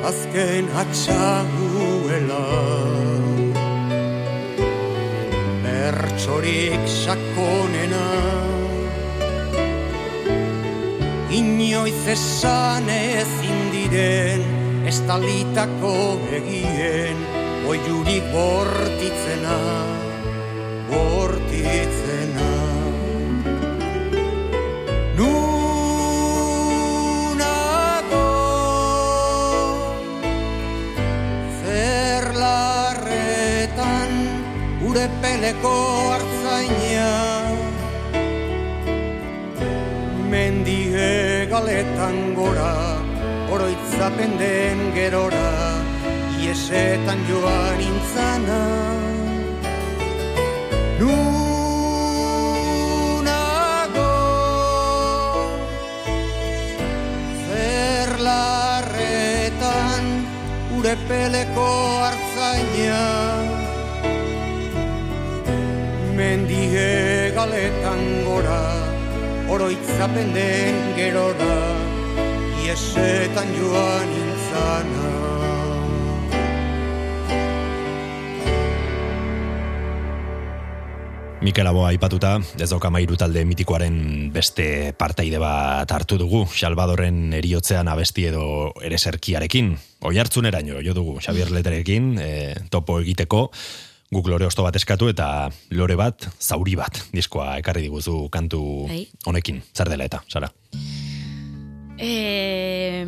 [0.06, 2.44] Azken atxaguela
[6.16, 8.06] bertsorik sakonena.
[11.30, 14.40] Inoiz esan ezin diren
[14.88, 17.20] estalitako egien
[17.68, 19.58] Oiurik bortitzena,
[46.66, 48.62] Iesetan joan intzana
[50.98, 51.34] Nunago
[57.46, 60.04] zer larretan
[60.78, 61.70] ure peleko
[62.02, 63.06] hartzaina.
[66.18, 68.64] Mendie galetan gora,
[69.54, 71.62] oroitzapen den gerora,
[72.66, 75.05] iesetan joan intzana.
[81.46, 84.64] Mikel Aboa aipatuta, ez doka mairu talde mitikoaren beste
[84.98, 89.68] partaide bat hartu dugu, Salvadorren eriotzean abesti edo ereserkiarekin.
[90.10, 92.32] Oi hartzuneraino, jo dugu, Xavier Leterekin, e,
[92.72, 93.44] topo egiteko,
[94.10, 95.46] guk lore osto bat eskatu eta
[95.78, 99.04] lore bat, zauri bat, diskoa ekarri diguzu kantu Bai.
[99.30, 99.62] honekin.
[99.70, 100.50] Zer dela eta, Sara?
[101.94, 103.06] E,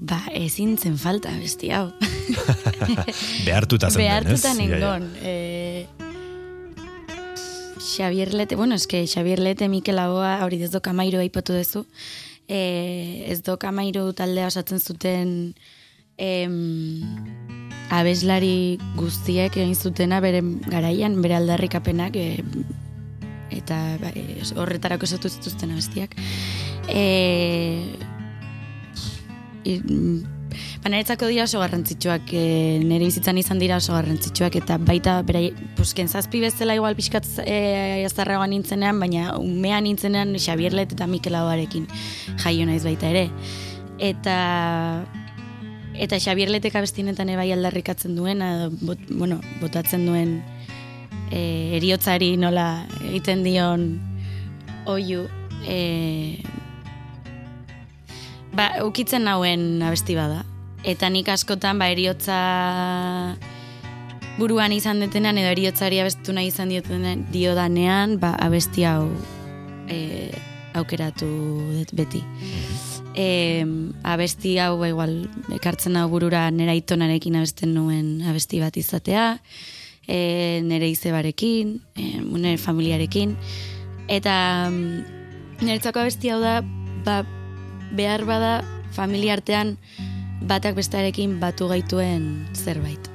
[0.00, 1.90] ba, ezin zen falta besti hau.
[3.46, 5.26] Behartuta zen Behartuta den, ez?
[5.28, 6.07] E,
[7.88, 11.86] Xavier Lete, bueno, eske Xavier Lete, Mikel Aboa, hori ez doka mairo aipatu duzu.
[12.48, 15.30] E, ez doka mairo taldea osatzen zuten
[16.18, 17.00] em,
[17.90, 22.26] abeslari guztiek egin zutena bere garaian, bere aldarrikapenak e,
[23.56, 26.16] eta ba, e, horretarako esatu zituzten abestiak.
[26.88, 27.88] E,
[30.78, 35.22] mm, ba, niretzako dira oso garrantzitsuak, e, nire bizitzan izan dira oso garrantzitsuak, eta baita,
[35.22, 35.40] bera,
[35.76, 41.86] pusken zazpi bezala igual pixkat e, azarragoa nintzenean, baina umean nintzenean Xabierlet eta Mikel Adoarekin
[42.44, 43.28] jaio naiz baita ere.
[43.98, 45.04] Eta
[45.98, 48.44] eta Xabierletek abestinetan ebai aldarrikatzen duen,
[48.80, 50.38] bot, bueno, botatzen duen
[51.32, 53.90] e, eriotzari nola egiten dion
[54.88, 55.26] oiu
[55.66, 56.38] e,
[58.54, 60.44] ba, ukitzen nauen abesti bada.
[60.86, 62.38] Eta nik askotan, ba, eriotza
[64.38, 69.08] buruan izan detenan, edo eriotzari abestu nahi izan diotenean, diodanean, ba, abesti hau
[69.90, 70.30] e,
[70.78, 71.26] aukeratu
[71.74, 72.22] dut beti.
[73.18, 73.66] E,
[74.06, 75.16] abesti hau, ba, igual,
[75.58, 79.32] ekartzen hau burura nera itonarekin abesten nuen abesti bat izatea,
[80.06, 83.34] e, nere izebarekin, e, nere familiarekin,
[84.06, 84.36] eta
[84.70, 86.60] niretzako abesti hau da,
[87.02, 87.24] ba,
[87.98, 88.60] behar bada
[88.94, 89.74] familia artean
[90.46, 93.10] batak bestearekin batu gaituen zerbait.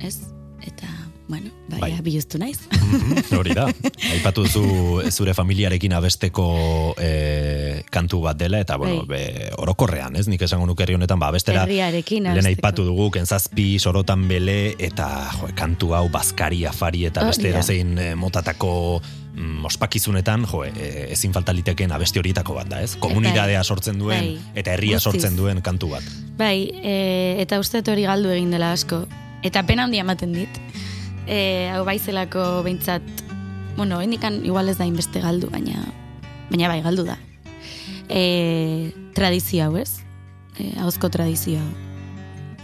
[0.00, 0.18] Ez?
[0.64, 0.86] Eta,
[1.28, 1.92] bueno, bai, Bai.
[2.02, 2.58] biluztu naiz.
[2.72, 3.66] Mhm, Hori da.
[4.14, 4.62] Aipatu zu
[5.10, 9.18] zure familiarekin abesteko e, kantu bat dela eta bueno, Bai.
[9.18, 10.26] be, orokorrean, ez?
[10.28, 15.48] Nik esango nuke honetan ba abestera Herriarekin lehen aipatu dugu kentzazpi sorotan bele eta jo,
[15.54, 17.56] kantu hau bazkari afari eta Hori beste da.
[17.58, 19.00] edozein eh, motatako
[19.38, 22.96] mm, ospakizunetan, jo, e, ezin falta liteken abesti horietako bat da, ez?
[23.00, 26.06] Komunidadea sortzen duen bai, eta herria sortzen duen kantu bat.
[26.38, 29.04] Bai, e, eta uste hori galdu egin dela asko.
[29.46, 30.60] Eta pena handia ematen dit.
[31.26, 33.02] E, hau baizelako behintzat,
[33.76, 35.84] bueno, indikan igual ez da inbeste galdu, baina,
[36.50, 37.18] baina bai, galdu da.
[38.08, 40.00] E, tradizio hau, ez?
[40.58, 41.70] E, hauzko tradizio hau.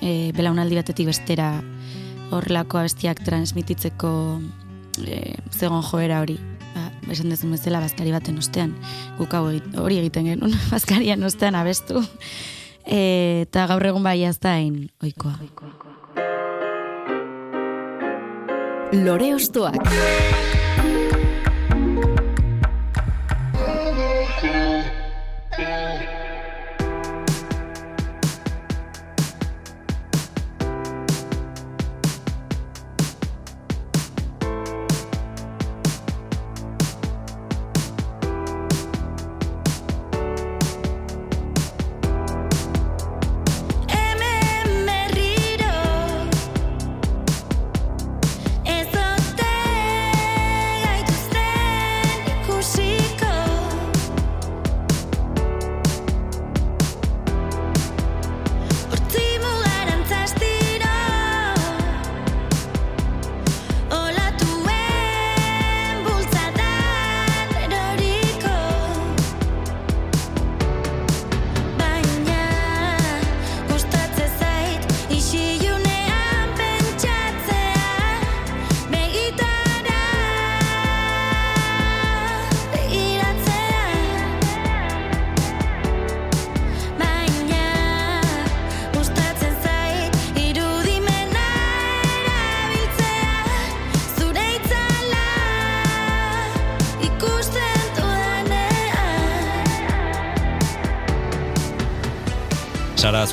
[0.03, 1.55] E, belaunaldi batetik bestera
[2.35, 4.11] horrelako abestiak transmititzeko
[5.07, 6.39] e, zegon joera hori.
[7.13, 8.75] Esan dezun bezala bazkari baten ostean.
[9.19, 9.47] Guk hau
[9.83, 12.05] hori egiten genuen, bazkarian ostean abestu.
[12.85, 15.39] E, eta gaur egun bai hain oikoa.
[18.95, 20.63] Lore Ostoak.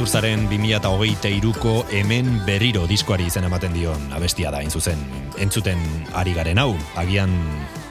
[0.05, 4.97] Sara Zurzaren 2023ko hemen berriro diskoari izen ematen dion abestia da, hain zuzen.
[5.37, 5.77] Entzuten
[6.17, 7.29] ari garen hau, agian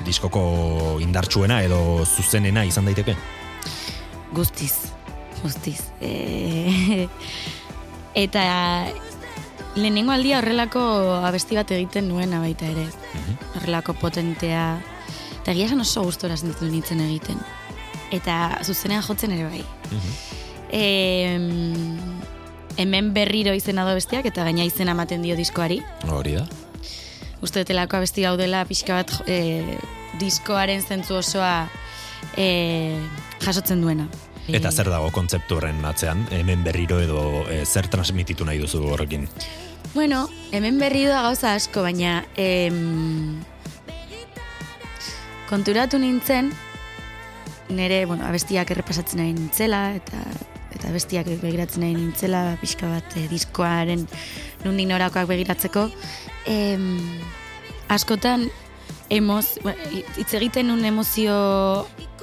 [0.02, 3.14] diskoko indartsuena edo zuzenena izan daiteke.
[4.34, 4.90] Guztiz,
[5.42, 5.76] guztiz.
[6.00, 7.06] E,
[8.24, 8.42] eta
[9.76, 10.82] lehenengo aldia horrelako
[11.30, 12.88] abesti bat egiten nuena baita ere.
[13.54, 14.80] Horrelako potentea.
[15.42, 17.38] Eta egia esan oso gustora sentitu nintzen egiten.
[18.10, 19.64] Eta zuzenean jotzen ere bai.
[20.70, 21.36] E,
[22.80, 25.80] hemen berriro izena do bestiak eta gaina izena ematen dio diskoari.
[26.08, 26.46] Hori da.
[27.40, 29.76] Uste dutelako abesti hau dela pixka bat e,
[30.20, 31.68] diskoaren zentzu osoa
[32.36, 32.98] e,
[33.40, 34.08] jasotzen duena.
[34.50, 39.28] Eta zer dago kontzeptu horren atzean, hemen berriro edo e, zer transmititu nahi duzu horrekin.
[39.94, 43.40] Bueno, hemen berri da gauza asko, baina em,
[45.48, 46.52] konturatu nintzen,
[47.70, 50.22] nire, bueno, abestiak errepasatzen nahi nintzela, eta
[50.80, 54.06] eta abestiak begiratzen nahi nintzela, pixka bat eh, diskoaren
[54.64, 55.90] nundik norakoak begiratzeko.
[56.48, 56.86] Em,
[57.92, 58.46] askotan,
[59.12, 61.36] emoz, ba, hitz egiten nun emozio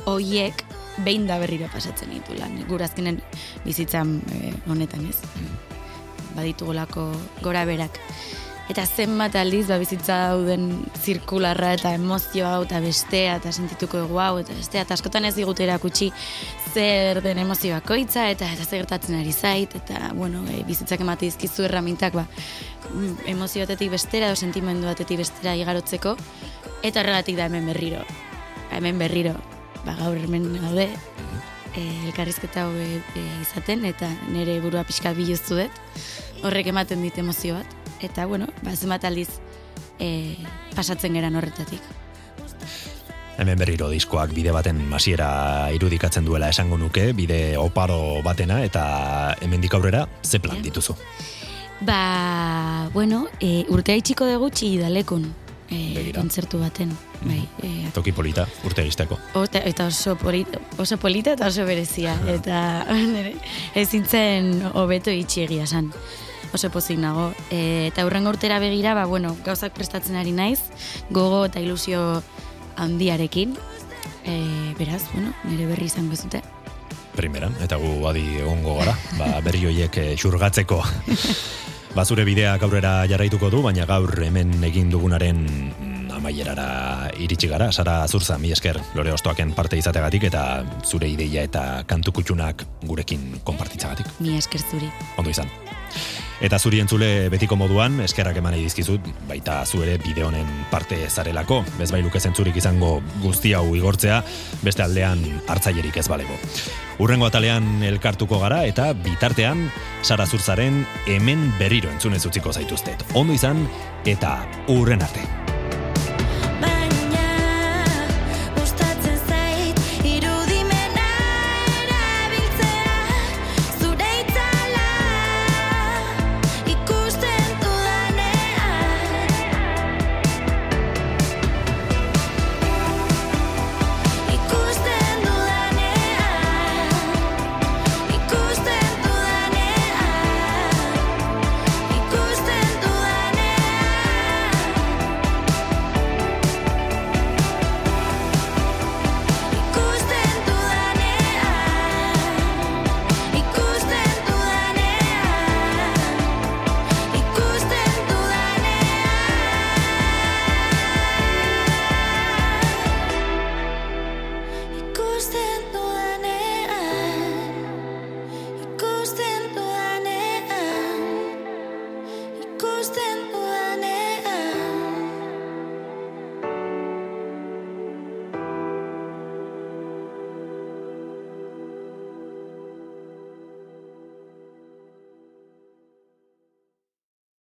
[0.09, 0.65] hoiek
[1.05, 2.49] behin da berriro pasatzen ditula.
[2.65, 3.21] Gure azkenen
[3.61, 5.19] bizitzan eh, honetan ez.
[6.33, 7.11] Baditugulako
[7.45, 8.01] gora berak.
[8.67, 10.67] Eta zenbat aldiz ba, bizitza dauden
[10.99, 15.35] zirkularra eta emozio hau eta bestea eta sentituko dugu hau eta bestea eta askotan ez
[15.37, 16.09] digute erakutsi
[16.73, 21.29] zer den emozio bakoitza eta eta zer gertatzen ari zait eta bueno, e, bizitzak emate
[21.29, 22.25] dizkizu erramintak ba,
[22.91, 26.17] mm, emozio batetik bestera edo sentimendu batetik bestera igarotzeko
[26.83, 28.03] eta horregatik da hemen berriro.
[28.75, 29.37] Hemen berriro
[29.85, 32.99] ba, gaur hemen gaude e, elkarrizketa hau e,
[33.47, 35.83] izaten eta nire burua pixka biluztu dut.
[36.43, 39.29] Horrek ematen dit emozio bat eta bueno, ba, zenbat aldiz
[39.99, 40.37] e,
[40.75, 41.81] pasatzen geran horretatik
[43.37, 49.75] Hemen berriro diskoak bide baten masiera irudikatzen duela esango nuke, bide oparo batena, eta hemendik
[49.77, 50.95] aurrera, ze plan dituzu?
[51.85, 55.27] Ba, bueno, e, urtea itxiko dugu txigidalekun
[55.69, 56.17] e, Begira.
[56.17, 56.95] kontzertu baten.
[57.21, 58.87] Bai, e, Toki polita, urte.
[59.37, 62.17] Ota, eta oso polita, oso polita eta oso berezia.
[62.37, 63.35] Eta nire,
[63.85, 65.91] zen hobeto itxi egia san.
[66.53, 67.31] Oso pozik nago.
[67.51, 70.59] E, eta hurrengo urtera begira, ba, bueno, gauzak prestatzen ari naiz,
[71.09, 72.21] gogo eta ilusio
[72.77, 73.57] handiarekin.
[74.27, 74.37] E,
[74.79, 76.43] beraz, bueno, nire berri izango ez dute.
[77.17, 80.77] primeran, eta gu adi egongo gara, ba, berri hoiek eh, xurgatzeko.
[81.97, 85.41] ba, zure bideak aurrera jarraituko du, baina gaur hemen egin dugunaren
[86.17, 90.43] amaierara iritsi gara, Sara Zurza, mi esker, lore ostoaken parte izategatik, eta
[90.85, 94.17] zure ideia eta kantu kutxunak gurekin konpartitzagatik.
[94.19, 94.91] Mi esker zuri.
[95.17, 95.51] Ondo izan.
[96.37, 101.63] Eta zuri entzule betiko moduan, eskerrak eman dizkizut, baita zu ere bide honen parte zarelako,
[101.79, 104.21] bez bai luke zentzurik izango guzti hau igortzea,
[104.61, 106.37] beste aldean hartzailerik ez balego.
[107.01, 109.67] Urrengo atalean elkartuko gara eta bitartean
[110.03, 113.05] Sara Zurzaren hemen berriro entzunez utziko zaituztet.
[113.15, 113.65] Ondo izan
[114.05, 114.39] eta
[114.69, 115.56] urren arte.